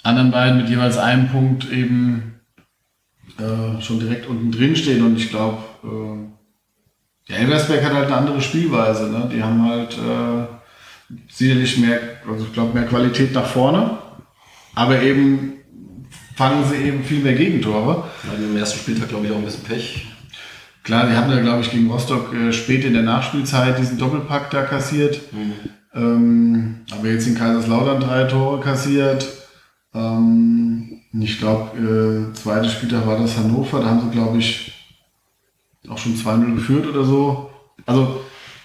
[0.02, 2.40] anderen beiden mit jeweils einem Punkt eben
[3.38, 5.04] äh, schon direkt unten drin stehen.
[5.04, 5.58] Und ich glaube,
[7.32, 9.10] der Elversberg hat halt eine andere Spielweise.
[9.10, 9.28] Ne?
[9.32, 11.98] Die haben halt äh, sicherlich mehr,
[12.30, 13.98] also ich glaube, mehr Qualität nach vorne.
[14.74, 15.54] Aber eben
[16.36, 18.04] fangen sie eben viel mehr Gegentore.
[18.24, 20.06] Ja, Im ersten Spieltag, glaube ich, auch ein bisschen Pech.
[20.82, 24.50] Klar, die haben da, glaube ich, gegen Rostock äh, spät in der Nachspielzeit diesen Doppelpack
[24.50, 25.20] da kassiert.
[25.94, 29.26] Ähm, aber jetzt in Kaiserslautern drei Tore kassiert.
[29.94, 34.81] Ähm, ich glaube, äh, zweite Spieltag war das Hannover, da haben sie, glaube ich,
[35.88, 37.50] auch schon 2-0 geführt oder so.
[37.86, 38.20] Also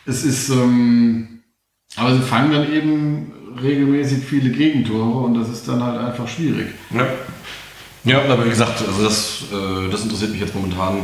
[0.06, 1.42] es ist, ähm,
[1.96, 6.68] aber sie fangen dann eben regelmäßig viele Gegentore und das ist dann halt einfach schwierig.
[6.94, 7.08] Ja.
[8.04, 11.00] Ja, aber wie gesagt, also das, äh, das interessiert mich jetzt momentan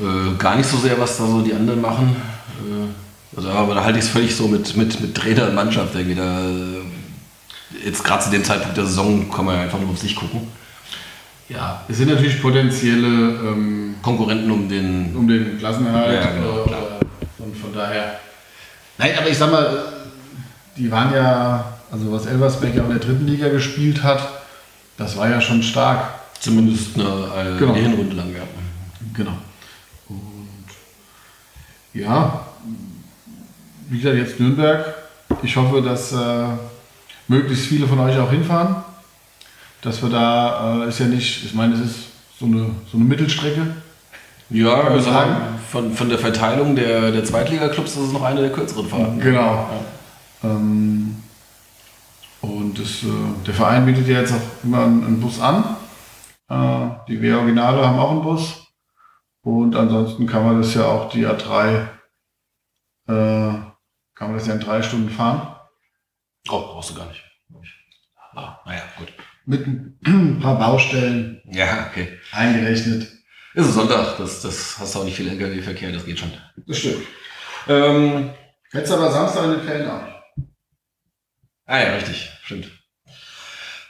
[0.00, 2.16] äh, gar nicht so sehr, was da so die anderen machen.
[2.58, 5.94] Äh, also, aber da halte ich es völlig so mit, mit, mit Trainer und Mannschaft
[5.94, 6.16] irgendwie.
[6.16, 6.82] Da, äh,
[7.84, 10.48] jetzt gerade zu dem Zeitpunkt der Saison kann man ja einfach nur aufs Licht gucken.
[11.52, 15.14] Ja, es sind natürlich potenzielle ähm, Konkurrenten um den.
[15.14, 16.14] um den Klassenerhalt.
[16.14, 18.18] Ja, genau, äh, und von daher.
[18.98, 19.84] Nein, aber ich sag mal,
[20.76, 24.26] die waren ja, also was Elversberg ja auch in der dritten Liga gespielt hat,
[24.96, 26.14] das war ja schon stark.
[26.40, 27.72] Zumindest eine, äh, Genau.
[27.72, 28.42] eine Hinrunde lang, ja.
[29.14, 29.32] Genau.
[30.08, 30.48] Und
[31.94, 32.46] ja,
[33.88, 34.94] wie gesagt, jetzt Nürnberg.
[35.42, 36.46] Ich hoffe, dass äh,
[37.28, 38.76] möglichst viele von euch auch hinfahren.
[39.82, 41.98] Dass wir da, äh, ist ja nicht, ich meine, es ist
[42.38, 43.74] so eine, so eine Mittelstrecke.
[44.48, 45.58] Ja, Kann man also sagen.
[45.70, 49.20] von, von der Verteilung der, der Zweitliga-Clubs ist es noch eine der kürzeren Fahrten.
[49.20, 49.68] Genau.
[50.44, 51.22] Ähm,
[52.42, 55.76] und das, äh, der Verein bietet ja jetzt auch immer einen, einen Bus an.
[56.48, 58.66] Äh, die W Originale haben auch einen Bus.
[59.42, 61.88] Und ansonsten kann man das ja auch die A3,
[63.08, 63.52] äh,
[64.14, 65.56] kann man das ja in drei Stunden fahren.
[66.48, 67.24] Oh, brauchst du gar nicht.
[68.34, 69.12] Ah, naja, gut.
[69.44, 72.18] Mit ein paar Baustellen Ja, okay.
[72.32, 73.02] eingerechnet.
[73.54, 76.32] Ist es Sonntag, das, das hast du auch nicht viel LKW-Verkehr, das geht schon.
[76.66, 77.02] Das stimmt.
[77.68, 78.30] Ähm,
[78.70, 80.02] Hättest aber Samstag in den Ferien auch.
[81.66, 82.70] ah ja, richtig, stimmt.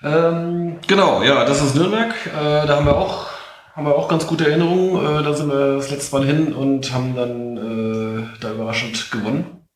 [0.03, 2.12] Ähm, genau, ja, das ist Nürnberg.
[2.26, 3.28] Äh, da haben wir auch,
[3.76, 5.20] haben wir auch ganz gute Erinnerungen.
[5.20, 9.68] Äh, da sind wir das letzte Mal hin und haben dann äh, da überraschend gewonnen.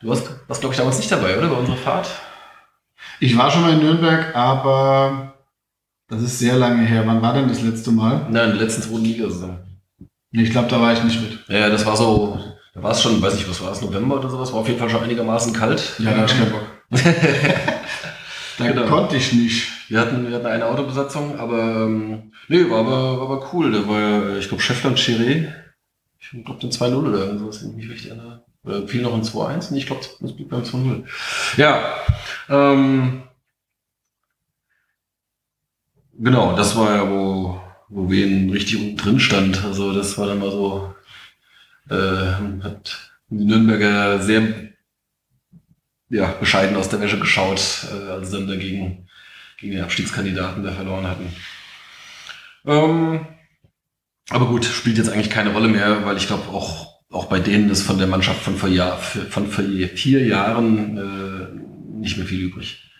[0.00, 1.48] Du warst, warst glaube ich, damals nicht dabei, oder?
[1.48, 2.08] Bei unserer Fahrt?
[3.20, 5.34] Ich war schon mal in Nürnberg, aber
[6.08, 7.02] das ist sehr lange her.
[7.06, 8.26] Wann war denn das letzte Mal?
[8.30, 9.58] Nein, in der letzten zweiten Liga-Saison.
[10.30, 11.38] Nee, Ich glaube, da war ich nicht mit.
[11.48, 12.38] Ja, das war so,
[12.74, 14.78] da war es schon, weiß ich, was war es, November oder sowas, war auf jeden
[14.78, 15.94] Fall schon einigermaßen kalt.
[15.98, 16.66] Ja, da hatte ich keinen Bock.
[18.58, 18.86] da Genau.
[18.86, 19.68] konnte ich nicht.
[19.88, 23.72] Wir hatten, wir hatten eine Autobesatzung, aber ähm, nee, war aber, war aber cool.
[23.72, 25.48] Da war ja, ich glaube, Scheffler und Chiré.
[26.20, 28.44] Ich glaube, den 2-0 oder irgendwas, wenn ich mich richtig erinnere.
[28.68, 29.70] Oder fiel noch ein 2-1?
[29.70, 31.04] Nee, ich glaube, das blieb beim 2-0.
[31.56, 31.96] Ja.
[32.50, 33.22] Ähm,
[36.18, 39.64] genau, das war ja, wo, wo Wien richtig unten drin stand.
[39.64, 40.94] Also das war dann mal so,
[41.88, 44.42] äh, hat die Nürnberger sehr
[46.10, 49.08] ja, bescheiden aus der Wäsche geschaut, äh, als sie dann dagegen
[49.58, 51.34] gegen den Abstiegskandidaten da verloren hatten.
[52.66, 53.26] Ähm,
[54.28, 57.70] aber gut, spielt jetzt eigentlich keine Rolle mehr, weil ich glaube auch, auch bei denen
[57.70, 62.40] ist von der Mannschaft von vor, Jahr, von vor vier Jahren äh, nicht mehr viel
[62.40, 62.90] übrig.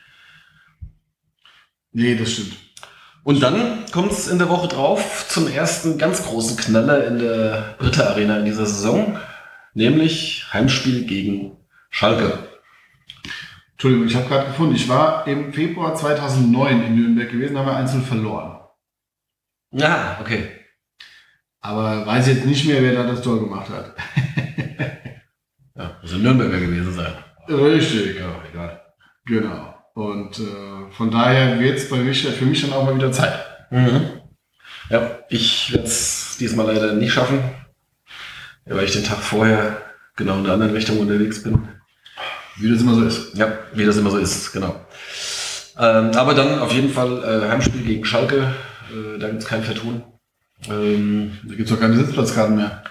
[1.93, 2.57] Nee, das stimmt.
[3.25, 7.77] Und dann kommt es in der Woche drauf zum ersten ganz großen Knaller in der
[7.79, 9.19] Britta Arena in dieser Saison,
[9.75, 11.57] nämlich Heimspiel gegen
[11.91, 12.39] Schalke.
[13.73, 17.77] Entschuldigung, ich habe gerade gefunden, ich war im Februar 2009 in Nürnberg gewesen, haben wir
[17.77, 18.61] einzeln verloren.
[19.73, 20.49] Ja, okay.
[21.69, 23.95] Aber weiß jetzt nicht mehr, wer da das Tor gemacht hat.
[25.77, 27.13] Ja, muss in Nürnberger gewesen sein.
[27.49, 28.81] Richtig, Ja, egal.
[29.27, 29.75] genau.
[29.95, 33.39] Und äh, von daher wird es bei mich, für mich dann auch mal wieder Zeit.
[33.71, 34.09] Mhm.
[34.91, 37.39] Ja, ich werde es diesmal leider nicht schaffen,
[38.65, 39.83] weil ich den Tag vorher
[40.17, 41.69] genau in der anderen Richtung unterwegs bin.
[42.57, 43.37] Wie das immer so ist.
[43.37, 44.75] Ja, wie das immer so ist, genau.
[45.79, 48.53] Ähm, aber dann auf jeden Fall äh, Heimspiel gegen Schalke,
[48.91, 50.03] äh, da gibt es kein Vertun.
[50.69, 52.83] Ähm, Da gibt es doch keine Sitzplatzkarten mehr.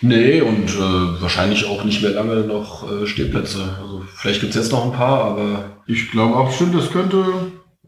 [0.00, 3.76] nee, und äh, wahrscheinlich auch nicht mehr lange noch äh, Stehplätze.
[3.80, 7.24] Also vielleicht gibt es jetzt noch ein paar, aber Ich glaube auch stimmt, das könnte,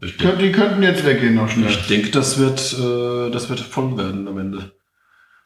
[0.01, 1.69] ich, könnte, die könnten jetzt weggehen noch schnell.
[1.69, 4.71] ich denke, das wird, äh, das wird voll werden am Ende.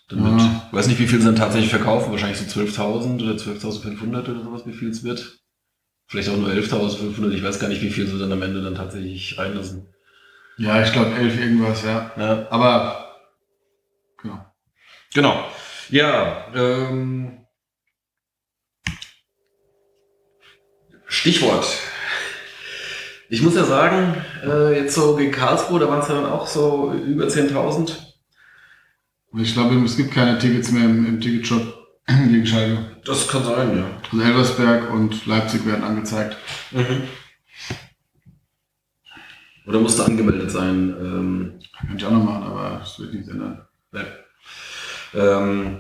[0.09, 0.61] Dann Ja.
[0.69, 4.43] ich weiß nicht, wie viel sie dann tatsächlich verkaufen, wahrscheinlich so 12.000 oder 12.500 oder
[4.43, 5.39] sowas, wie viel es wird.
[6.07, 8.75] Vielleicht auch nur 11.500, ich weiß gar nicht, wie viel sie dann am Ende dann
[8.75, 9.87] tatsächlich reinlassen.
[10.57, 12.11] Ja, ich glaube elf irgendwas, ja.
[12.17, 13.07] Ja, Aber.
[15.13, 15.45] Genau.
[15.89, 17.45] Ja, ähm,
[21.07, 21.65] Stichwort.
[23.29, 26.47] Ich muss ja sagen, äh, jetzt so gegen Karlsruhe, da waren es ja dann auch
[26.47, 27.97] so über 10.000.
[29.31, 32.97] Und ich glaube, es gibt keine Tickets mehr im, im Ticketshop gegen Schalke.
[33.05, 33.85] Das kann sein, ja.
[34.11, 36.37] Also Elversberg und Leipzig werden angezeigt.
[36.71, 37.03] Mhm.
[39.67, 40.95] Oder musste angemeldet sein.
[40.99, 43.65] Ähm, Könnte ich auch noch machen, aber das wird nichts ändern.
[43.93, 44.05] Ja.
[45.13, 45.79] Ähm,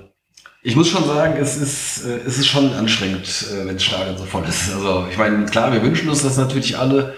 [0.63, 4.17] ich muss schon sagen, es ist, äh, es ist schon anstrengend, äh, wenn das Stadion
[4.17, 4.73] so voll ist.
[4.73, 7.15] Also ich meine, klar, wir wünschen uns das natürlich alle.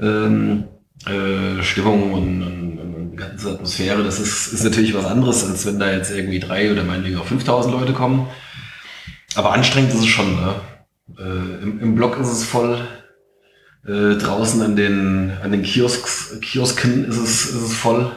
[0.00, 0.64] Ähm,
[1.06, 5.78] äh, Stimmung und, und, und ganze Atmosphäre, das ist, ist natürlich was anderes, als wenn
[5.78, 8.28] da jetzt irgendwie drei oder meinetwegen auch 5000 Leute kommen.
[9.34, 10.36] Aber anstrengend ist es schon.
[10.36, 10.54] Ne?
[11.18, 12.80] Äh, im, Im Block ist es voll.
[13.86, 18.10] Äh, draußen an den, an den Kiosks, Kiosken ist es, ist es voll.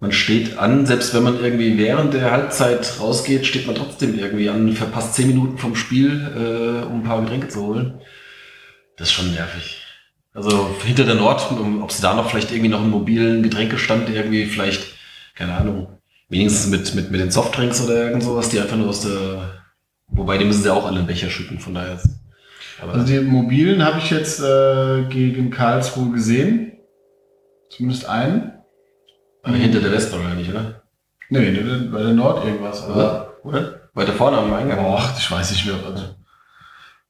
[0.00, 4.48] Man steht an, selbst wenn man irgendwie während der Halbzeit rausgeht, steht man trotzdem irgendwie
[4.48, 8.00] an, verpasst zehn Minuten vom Spiel, äh, um ein paar Getränke zu holen.
[8.96, 9.82] Das ist schon nervig.
[10.32, 11.46] Also hinter der Nord,
[11.82, 14.86] ob sie da noch vielleicht irgendwie noch einen mobilen Getränkestand irgendwie vielleicht,
[15.34, 15.98] keine Ahnung,
[16.30, 19.62] wenigstens mit, mit, mit den Softdrinks oder irgend sowas, die einfach nur aus der,
[20.06, 22.08] wobei die müssen sie auch alle in Becher schütten, von daher ist,
[22.80, 26.72] Also die mobilen habe ich jetzt äh, gegen Karlsruhe gesehen.
[27.68, 28.59] Zumindest einen.
[29.42, 30.82] Aber hinter der Westbahn oder nicht, oder?
[31.30, 31.50] Nee,
[31.92, 32.88] bei der Nord irgendwas.
[32.88, 33.34] Oder?
[33.44, 33.80] Oder?
[33.94, 34.78] Weiter vorne am Eingang.
[34.82, 35.76] Boah, ich weiß nicht mehr.
[35.86, 36.04] Also,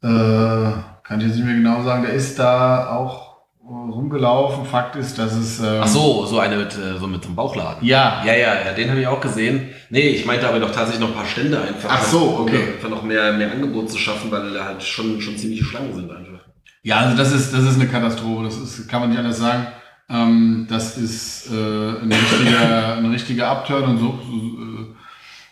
[0.03, 0.73] äh,
[1.03, 2.03] kann ich jetzt nicht mehr genau sagen.
[2.03, 3.31] Der ist da auch
[3.67, 4.65] rumgelaufen.
[4.65, 5.61] Fakt ist, dass es.
[5.61, 7.85] ähm, Ach so, so eine mit, äh, so mit einem Bauchladen.
[7.85, 8.23] Ja.
[8.25, 9.71] Ja, ja, ja, den habe ich auch gesehen.
[9.91, 11.91] Nee, ich meinte aber doch tatsächlich noch ein paar Stände einfach.
[11.91, 12.57] Ach so, okay.
[12.63, 15.95] Um einfach noch mehr, mehr Angebot zu schaffen, weil da halt schon, schon ziemliche Schlangen
[15.95, 16.45] sind einfach.
[16.83, 18.45] Ja, also das ist, das ist eine Katastrophe.
[18.45, 19.67] Das ist, kann man nicht anders sagen.
[20.11, 24.87] Ähm, das ist äh, ein, richtiger, ein richtiger Upturn und so, so äh,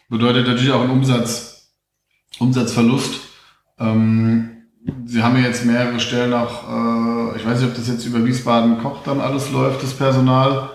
[0.09, 1.71] bedeutet natürlich auch einen Umsatz,
[2.39, 3.21] Umsatzverlust.
[3.79, 4.51] Ähm,
[5.05, 8.25] Sie haben ja jetzt mehrere Stellen auch, äh, ich weiß nicht, ob das jetzt über
[8.25, 10.71] Wiesbaden Koch dann alles läuft, das Personal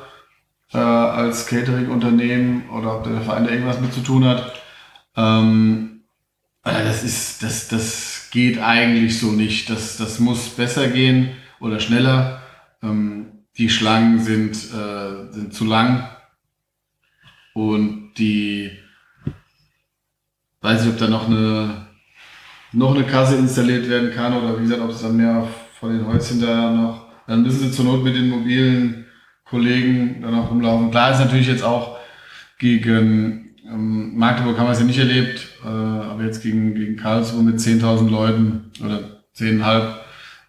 [0.71, 4.53] äh, als Catering-Unternehmen oder ob der Verein da irgendwas mit zu tun hat.
[5.15, 6.03] Ähm,
[6.63, 9.69] äh, das ist, das, das geht eigentlich so nicht.
[9.69, 12.41] Das, das muss besser gehen oder schneller.
[12.81, 16.08] Ähm, die Schlangen sind, äh, sind zu lang
[17.54, 18.72] und die,
[20.62, 21.88] weiß nicht, ob da noch eine,
[22.72, 25.47] noch eine Kasse installiert werden kann oder wie gesagt, ob es dann mehr
[25.80, 29.06] von den Häuschen da noch, dann müssen sie zur Not mit den mobilen
[29.45, 30.91] Kollegen dann auch rumlaufen.
[30.91, 31.97] Klar ist natürlich jetzt auch
[32.58, 37.43] gegen ähm, Magdeburg haben wir es ja nicht erlebt, äh, aber jetzt gegen, gegen Karlsruhe
[37.43, 39.93] mit 10.000 Leuten oder 10.500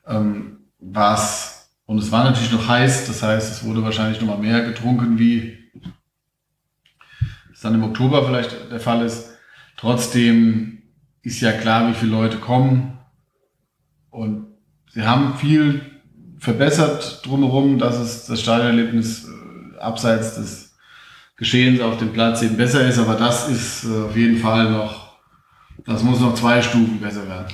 [0.09, 1.54] ähm, war es,
[1.87, 5.19] und es war natürlich noch heiß, das heißt, es wurde wahrscheinlich noch mal mehr getrunken,
[5.19, 5.59] wie
[7.53, 9.31] es dann im Oktober vielleicht der Fall ist.
[9.77, 10.83] Trotzdem
[11.23, 12.99] ist ja klar, wie viele Leute kommen
[14.11, 14.47] und
[14.93, 15.83] sie haben viel
[16.39, 20.77] verbessert drumherum, dass es das Stadionerlebnis äh, abseits des
[21.37, 25.19] Geschehens auf dem Platz eben besser ist, aber das ist äh, auf jeden Fall noch,
[25.85, 27.47] das muss noch zwei Stufen besser werden.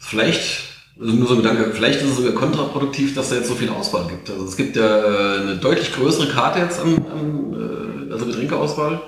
[0.00, 0.71] Vielleicht,
[1.02, 3.68] also nur so ein Gedanke, vielleicht ist es sogar kontraproduktiv, dass da jetzt so viel
[3.68, 4.30] Auswahl gibt.
[4.30, 9.00] Also es gibt ja äh, eine deutlich größere Karte jetzt an, an äh, also Getränkeauswahl.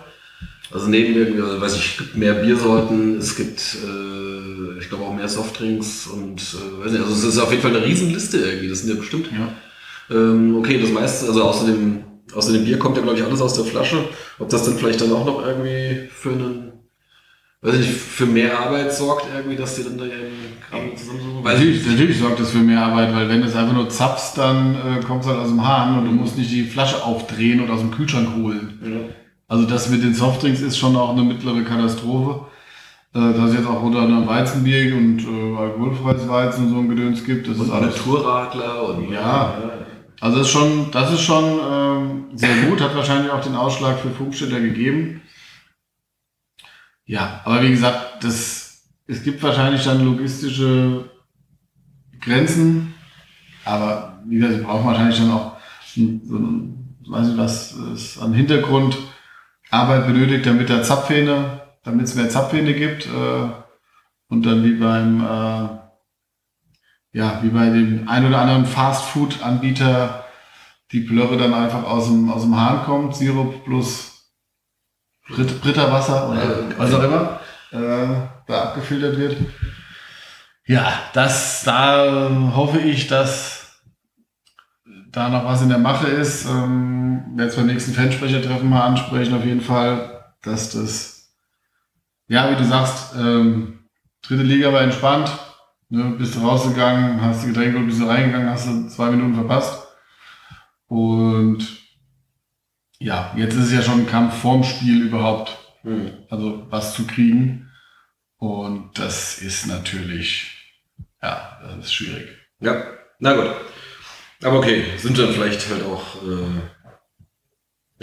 [0.73, 5.05] Also neben irgendwie, also weiß ich, es gibt mehr Biersorten, es gibt, äh, ich glaube
[5.05, 8.39] auch mehr Softdrinks und äh, weiß nicht, also es ist auf jeden Fall eine Riesenliste
[8.39, 9.55] irgendwie, das sind ja bestimmt Ja.
[10.11, 13.55] Ähm, okay, das meiste, also außerdem außer dem Bier kommt ja, glaube ich, alles aus
[13.55, 14.09] der Flasche.
[14.39, 16.73] Ob das dann vielleicht dann auch noch irgendwie für einen,
[17.63, 21.34] weiß ich nicht, für mehr Arbeit sorgt, irgendwie, dass die dann da ihren Kram zusammensuchen?
[21.45, 24.75] Natürlich, natürlich sorgt das für mehr Arbeit, weil wenn du es einfach nur zapfst, dann
[24.75, 27.71] äh, kommt es halt aus dem Hahn und du musst nicht die Flasche aufdrehen und
[27.71, 28.81] aus dem Kühlschrank holen.
[28.83, 29.15] Ja.
[29.47, 32.47] Also das mit den Softdrinks ist schon auch eine mittlere Katastrophe.
[33.15, 36.89] Äh, dass es jetzt auch unter anderem Weizenbier und äh, alkoholfreies Weizen und so ein
[36.89, 37.97] Gedöns gibt, das Und ist alles.
[37.97, 39.55] Naturradler und Ja.
[40.21, 44.01] Also das ist schon, das ist schon ähm, sehr gut, hat wahrscheinlich auch den Ausschlag
[44.01, 45.23] für Funkstätter gegeben.
[47.05, 51.05] Ja, aber wie gesagt, das, es gibt wahrscheinlich dann logistische
[52.25, 52.95] Grenzen,
[53.65, 55.57] aber wie gesagt, sie brauchen wahrscheinlich dann auch
[55.95, 58.97] so ein, weiß ich was, es an Hintergrund
[59.71, 63.49] Arbeit benötigt, damit der Zapfhähne, damit es mehr Zapfhähne gibt äh,
[64.29, 65.69] und dann wie beim äh,
[67.15, 70.25] ja, wie bei dem ein oder anderen Fast-Food-Anbieter
[70.93, 74.33] die Plörre dann einfach aus dem, aus dem Hahn kommt, Sirup plus
[75.29, 79.37] Brit Britterwasser oder was auch immer, äh, da abgefiltert wird.
[80.67, 83.83] Ja, das, da ähm, hoffe ich, dass
[85.11, 86.47] da noch was in der Mache ist.
[86.47, 91.35] Ähm, es beim nächsten Fansprechertreffen mal ansprechen, auf jeden Fall, dass das,
[92.29, 93.85] ja, wie du sagst, ähm,
[94.23, 95.31] dritte Liga war entspannt,
[95.91, 99.35] Ne, bist du rausgegangen, hast die Getränke und bist du reingegangen, hast du zwei Minuten
[99.35, 99.87] verpasst.
[100.89, 101.67] Und
[102.99, 106.13] ja, jetzt ist es ja schon ein Kampf vorm Spiel überhaupt, Hm.
[106.31, 107.71] also was zu kriegen.
[108.39, 110.54] Und das ist natürlich,
[111.25, 112.29] ja, das ist schwierig.
[112.61, 112.83] Ja,
[113.19, 113.47] na gut.
[114.43, 116.61] Aber okay, sind dann vielleicht halt auch, äh,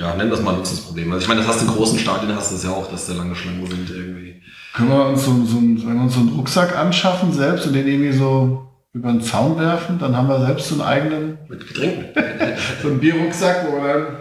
[0.01, 1.11] ja, nennen wir es mal ein Luxusproblem.
[1.11, 3.05] Also ich meine, das hast du in großen Stadien, hast du es ja auch, dass
[3.07, 4.41] da lange Schlangen sind irgendwie.
[4.74, 7.74] Können wir uns so, so, einen- wenn wir uns so einen Rucksack anschaffen selbst und
[7.74, 11.67] den irgendwie so über den Zaun werfen, dann haben wir selbst so einen eigenen, Mit
[11.67, 12.05] Getränken.
[12.82, 14.17] so einen Bierrucksack, wo wir dann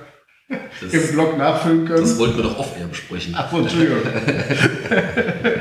[0.81, 2.01] im Das, Block nachfüllen können.
[2.03, 3.35] das wollten wir doch off-air besprechen.
[3.37, 3.99] Ach, Entschuldigung.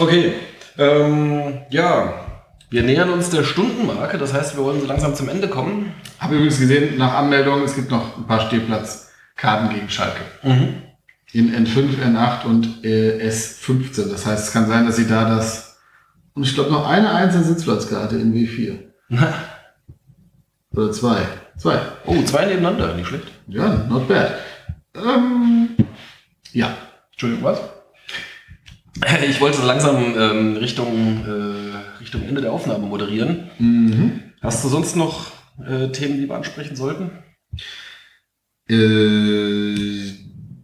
[0.00, 0.32] Okay,
[0.78, 2.14] ähm, ja,
[2.70, 5.94] wir nähern uns der Stundenmarke, das heißt, wir wollen so langsam zum Ende kommen.
[6.18, 10.20] Habe übrigens gesehen, nach Anmeldung, es gibt noch ein paar Stehplatzkarten gegen Schalke.
[11.32, 14.10] In N5, N8 und äh, S15.
[14.10, 15.78] Das heißt, es kann sein, dass sie da das.
[16.34, 18.78] Und ich glaube noch eine einzelne Sitzplatzkarte in W4.
[20.74, 21.22] Oder zwei.
[21.56, 21.80] Zwei.
[22.04, 23.26] Oh, zwei nebeneinander, nicht schlecht.
[23.48, 24.34] Ja, not bad.
[24.94, 25.70] Ähm,
[26.52, 26.68] ja.
[27.12, 27.60] Entschuldigung, was?
[29.28, 33.50] Ich wollte so langsam ähm, Richtung, äh, Richtung Ende der Aufnahme moderieren.
[33.58, 34.22] Mhm.
[34.40, 35.32] Hast du sonst noch
[35.64, 37.10] äh, Themen, die wir ansprechen sollten?
[38.68, 39.72] Äh,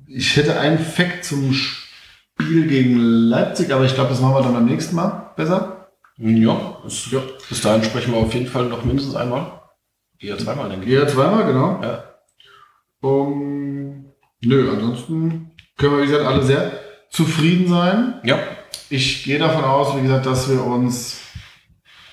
[0.09, 4.55] ich hätte einen Fact zum Spiel gegen Leipzig, aber ich glaube, das machen wir dann
[4.55, 5.91] beim nächsten Mal besser.
[6.17, 7.21] Ja, bis, ja.
[7.49, 9.61] bis dahin sprechen wir auf jeden Fall noch mindestens einmal.
[10.21, 10.93] Eher zweimal, denke ich.
[10.93, 11.81] Ja, zweimal, genau.
[11.83, 12.05] Ja.
[13.01, 16.84] Um, nö, ansonsten können wir, wie gesagt, alle sehr
[17.15, 18.15] zufrieden sein.
[18.25, 18.39] Ja.
[18.91, 21.21] Ich gehe davon aus, wie gesagt, dass wir uns,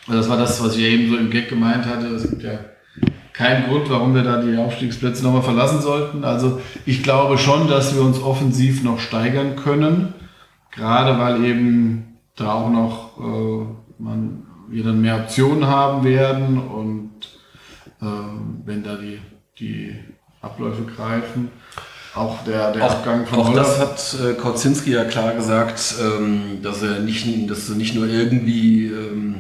[0.08, 2.60] also das war das, was ich eben so im Gag gemeint hatte, es gibt ja
[3.34, 6.24] keinen Grund, warum wir da die Aufstiegsplätze nochmal verlassen sollten.
[6.24, 10.14] Also ich glaube schon, dass wir uns offensiv noch steigern können,
[10.72, 13.66] gerade weil eben da auch noch äh,
[13.98, 17.12] man, wir dann mehr Optionen haben werden und
[18.02, 19.20] ähm, wenn da die,
[19.60, 19.96] die
[20.42, 21.50] Abläufe greifen,
[22.16, 26.62] auch der, der Abgang von Auch Holler- das hat äh, Kautzinski ja klar gesagt, ähm,
[26.62, 29.36] dass er nicht, dass sie nicht nur irgendwie, ähm,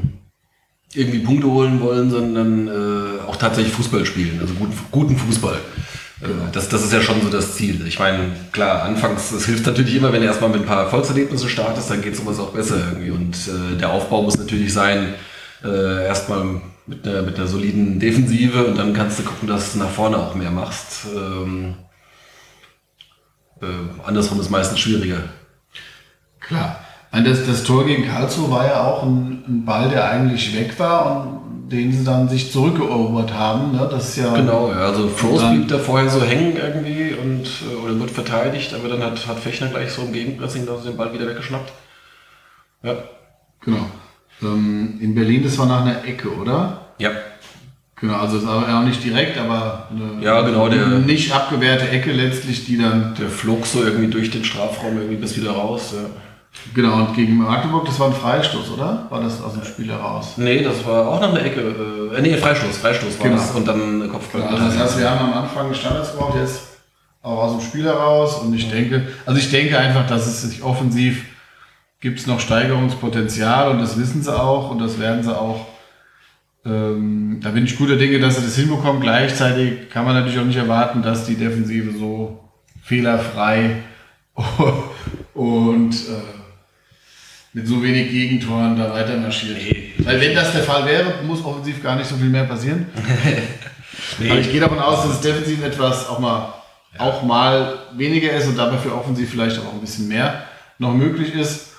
[0.93, 5.57] irgendwie Punkte holen wollen, sondern äh, auch tatsächlich Fußball spielen, also guten, guten Fußball.
[6.21, 7.85] Äh, das, das ist ja schon so das Ziel.
[7.87, 11.49] Ich meine, klar, anfangs, es hilft natürlich immer, wenn du erstmal mit ein paar Erfolgserlebnissen
[11.49, 13.11] startest, dann geht sowas auch besser irgendwie.
[13.11, 15.13] Und äh, der Aufbau muss natürlich sein,
[15.63, 19.79] äh, erstmal mit einer, mit einer soliden Defensive und dann kannst du gucken, dass du
[19.79, 21.05] nach vorne auch mehr machst.
[21.15, 21.75] Ähm,
[23.61, 23.65] äh,
[24.07, 25.23] andersrum ist meistens schwieriger.
[26.39, 26.79] Klar.
[27.11, 31.21] Das, das Tor gegen Karlsruhe war ja auch ein, ein Ball, der eigentlich weg war
[31.27, 33.73] und den sie dann sich zurückerobert haben.
[33.73, 33.87] Ne?
[33.91, 37.43] Das ist ja Genau, ja, also Frost dann- blieb da vorher so hängen irgendwie und
[37.69, 40.95] äh, oder wird verteidigt, aber dann hat, hat Fechner gleich so im Gegenpressing da den
[40.97, 41.71] Ball wieder weggeschnappt.
[42.83, 42.95] Ja.
[43.61, 43.85] Genau.
[44.41, 46.87] Ähm, in Berlin, das war nach einer Ecke, oder?
[46.97, 47.11] Ja.
[48.01, 52.11] Genau, also es war auch nicht direkt, aber eine Ja, genau, der- nicht abgewehrte Ecke
[52.11, 55.93] letztlich, die dann, Der flog so irgendwie durch den Strafraum irgendwie bis wieder raus.
[55.93, 56.09] Ja.
[56.73, 59.05] genau, und gegen Magdeburg, das war ein Freistoß, oder?
[59.09, 60.33] War das aus dem Spiel heraus?
[60.37, 61.61] Nee, das war auch nach einer Ecke.
[62.17, 63.37] Äh, nee, Freistoß, Freistoß war Genau.
[63.39, 64.41] das und dann Kopfball.
[64.43, 66.59] Also das heißt, wir haben am Anfang Standards gebraucht, jetzt
[67.21, 68.39] auch aus dem Spiel heraus.
[68.41, 71.23] Und ich denke, also ich denke einfach, dass es sich offensiv
[72.01, 75.67] gibt es noch Steigerungspotenzial und das wissen sie auch und das werden sie auch
[76.63, 79.01] Ähm, da bin ich guter Dinge, dass sie das hinbekommen.
[79.01, 82.39] Gleichzeitig kann man natürlich auch nicht erwarten, dass die Defensive so
[82.83, 83.77] fehlerfrei
[85.33, 86.41] und äh,
[87.53, 89.57] mit so wenig Gegentoren da weiter marschiert.
[89.99, 92.85] Weil wenn das der Fall wäre, muss offensiv gar nicht so viel mehr passieren.
[94.19, 96.53] Aber ich gehe davon aus, dass es defensiv etwas auch mal,
[96.97, 100.43] auch mal weniger ist und dabei für offensiv vielleicht auch ein bisschen mehr
[100.77, 101.70] noch möglich ist.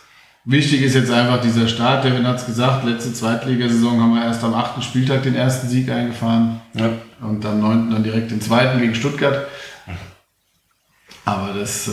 [0.44, 2.04] Wichtig ist jetzt einfach dieser Start.
[2.04, 5.88] Devin hat es gesagt, letzte Zweitligasaison haben wir erst am achten Spieltag den ersten Sieg
[5.88, 6.60] eingefahren.
[6.74, 6.90] Ja.
[7.20, 9.46] Und am neunten dann direkt den zweiten gegen Stuttgart.
[11.24, 11.92] Aber das, äh,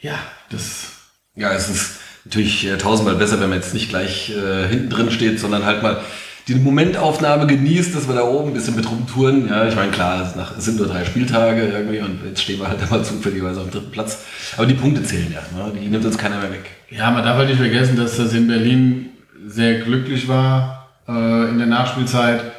[0.00, 0.18] ja,
[0.50, 0.92] das
[1.36, 5.10] Ja, es ist natürlich äh, tausendmal besser, wenn man jetzt nicht gleich äh, hinten drin
[5.10, 6.00] steht, sondern halt mal
[6.46, 9.48] die Momentaufnahme genießt, dass wir da oben ein bisschen mit rumtouren.
[9.48, 12.82] Ja, ich meine, klar, es, sind nur drei Spieltage irgendwie und jetzt stehen wir halt
[12.82, 14.24] einmal zufälligerweise am dritten Platz.
[14.56, 15.72] Aber die Punkte zählen ja, ne?
[15.74, 16.64] die nimmt uns keiner mehr weg.
[16.90, 19.10] Ja, man darf halt nicht vergessen, dass das in Berlin
[19.46, 22.52] sehr glücklich war äh, in der Nachspielzeit.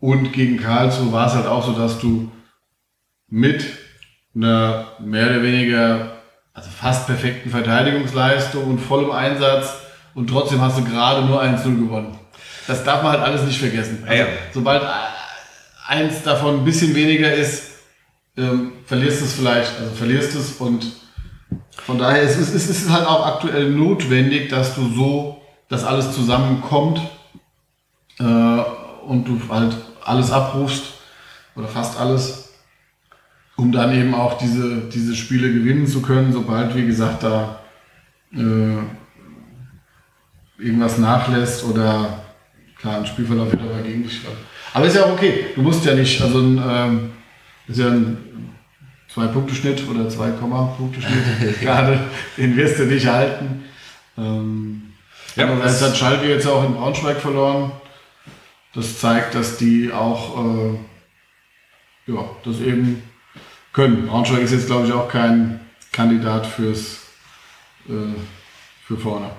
[0.00, 2.32] Und gegen Karlsruhe war es halt auch so, dass du
[3.28, 3.64] mit
[4.34, 6.12] einer mehr oder weniger,
[6.54, 9.74] also fast perfekten Verteidigungsleistung und vollem Einsatz
[10.14, 12.18] und trotzdem hast du gerade nur 1-0 gewonnen.
[12.66, 14.04] Das darf man halt alles nicht vergessen.
[14.06, 14.28] Also, Ja.
[14.52, 14.86] Sobald äh,
[15.88, 17.72] eins davon ein bisschen weniger ist,
[18.36, 20.86] ähm, verlierst du es vielleicht, also verlierst du es und
[21.84, 26.14] von daher ist es, es ist halt auch aktuell notwendig, dass du so, dass alles
[26.14, 27.00] zusammenkommt
[28.18, 30.84] äh, und du halt alles abrufst
[31.56, 32.54] oder fast alles,
[33.56, 37.60] um dann eben auch diese, diese Spiele gewinnen zu können, sobald, wie gesagt, da
[38.32, 38.78] äh,
[40.58, 42.21] irgendwas nachlässt oder
[42.82, 44.20] klar, ein Spielverlauf wird aber gegen dich.
[44.74, 45.46] Aber ist ja auch okay.
[45.54, 47.10] Du musst ja nicht, also ein, ähm,
[47.68, 48.18] ist ja ein
[49.08, 52.00] Zwei-Punkte-Schnitt oder 2-Punkte-Schnitt gerade,
[52.36, 53.64] den wirst du nicht halten.
[54.18, 54.82] Ähm,
[55.36, 57.72] Ja, Andererseits das- hat Schalke jetzt auch in Braunschweig verloren.
[58.74, 60.78] Das zeigt, dass die auch äh,
[62.06, 63.02] ja, das eben
[63.74, 64.06] können.
[64.06, 65.60] Braunschweig ist jetzt, glaube ich, auch kein
[65.92, 67.00] Kandidat fürs
[67.88, 67.92] äh,
[68.86, 69.30] für vorne.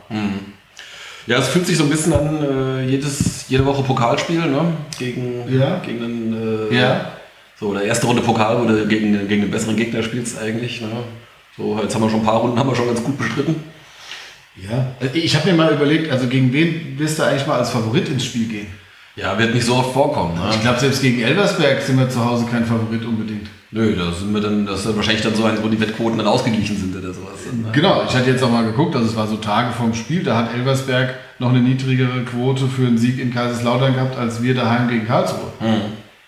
[1.28, 4.74] Ja, es fühlt sich so ein bisschen an, äh, jedes, jede Woche Pokalspiel, ne?
[5.00, 5.80] Gegen, Ja.
[5.80, 7.12] gegen einen, äh, Ja.
[7.60, 10.90] so, oder erste Runde Pokal, wo du gegen, gegen einen besseren Gegner spielst eigentlich, ne?
[11.56, 13.56] So, jetzt haben wir schon ein paar Runden, haben wir schon ganz gut bestritten.
[14.56, 14.88] Ja.
[15.14, 18.26] Ich habe mir mal überlegt, also gegen wen wirst du eigentlich mal als Favorit ins
[18.26, 18.68] Spiel gehen?
[19.16, 20.50] Ja, wird nicht so oft vorkommen, ne?
[20.52, 23.48] Ich glaube, selbst gegen Elversberg sind wir zu Hause kein Favorit unbedingt.
[23.74, 26.28] Nö, da sind wir dann, das ist wahrscheinlich dann so eins, wo die Wettquoten dann
[26.28, 27.40] ausgeglichen sind oder sowas.
[27.52, 27.70] Ne?
[27.72, 30.38] Genau, ich hatte jetzt auch mal geguckt, also es war so Tage vorm Spiel, da
[30.38, 34.90] hat Elversberg noch eine niedrigere Quote für einen Sieg in Kaiserslautern gehabt, als wir daheim
[34.90, 35.52] gegen Karlsruhe.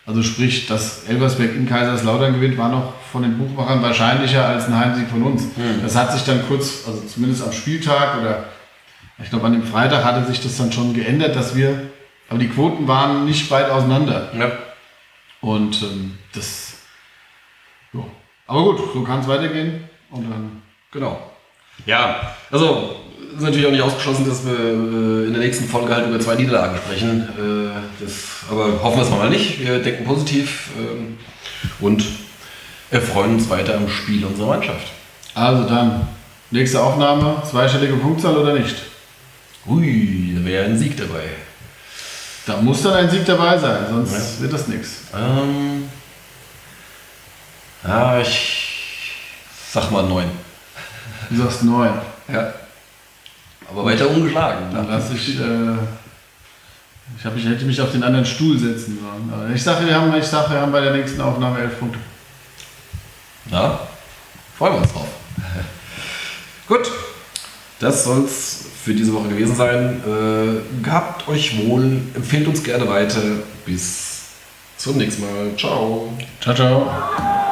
[0.07, 4.77] Also sprich, dass Elversberg in Kaiserslautern gewinnt, war noch von den Buchmachern wahrscheinlicher als ein
[4.77, 5.43] Heimsieg von uns.
[5.83, 8.45] Das hat sich dann kurz, also zumindest am Spieltag oder
[9.23, 11.89] ich glaube an dem Freitag hatte sich das dann schon geändert, dass wir,
[12.27, 14.31] aber die Quoten waren nicht weit auseinander.
[14.37, 14.51] Ja.
[15.41, 16.74] Und ähm, das.
[18.47, 20.61] Aber gut, so kann es weitergehen und dann
[20.95, 21.19] Genau.
[21.85, 22.95] Ja, also
[23.35, 26.35] ist natürlich auch nicht ausgeschlossen, dass wir äh, in der nächsten Folge halt über zwei
[26.35, 27.27] Niederlagen sprechen.
[27.37, 28.13] Äh, das,
[28.49, 29.59] aber hoffen wir es mal nicht.
[29.59, 31.17] Wir denken positiv ähm,
[31.81, 32.05] und
[32.91, 34.87] erfreuen uns weiter am Spiel unserer Mannschaft.
[35.33, 36.07] Also dann,
[36.49, 38.77] nächste Aufnahme, zweistellige Punktzahl oder nicht?
[39.67, 41.23] Ui, da wäre ein Sieg dabei.
[42.45, 45.01] Da muss dann ein Sieg dabei sein, sonst wird das nichts.
[45.13, 45.89] Ähm,
[47.87, 48.75] ja, ich
[49.71, 50.29] sag mal neun.
[51.29, 51.93] Du sagst neun.
[52.31, 52.53] Ja.
[53.69, 54.73] Aber weiter ungeschlagen.
[54.73, 55.73] Dann lass ich, äh,
[57.17, 59.31] ich, hab, ich hätte mich auf den anderen Stuhl setzen sollen.
[59.33, 61.99] Aber ich sage, wir haben, ich sage, wir haben bei der nächsten Aufnahme elf Punkte.
[63.51, 63.79] Ja,
[64.57, 65.07] freuen wir uns drauf.
[66.67, 66.91] Gut,
[67.79, 70.01] das soll's für diese Woche gewesen sein.
[70.05, 73.21] Äh, gehabt euch wohl, empfehlt uns gerne weiter.
[73.65, 74.15] Bis
[74.77, 75.55] zum nächsten Mal.
[75.57, 76.13] Ciao.
[76.41, 77.44] Ciao, ciao.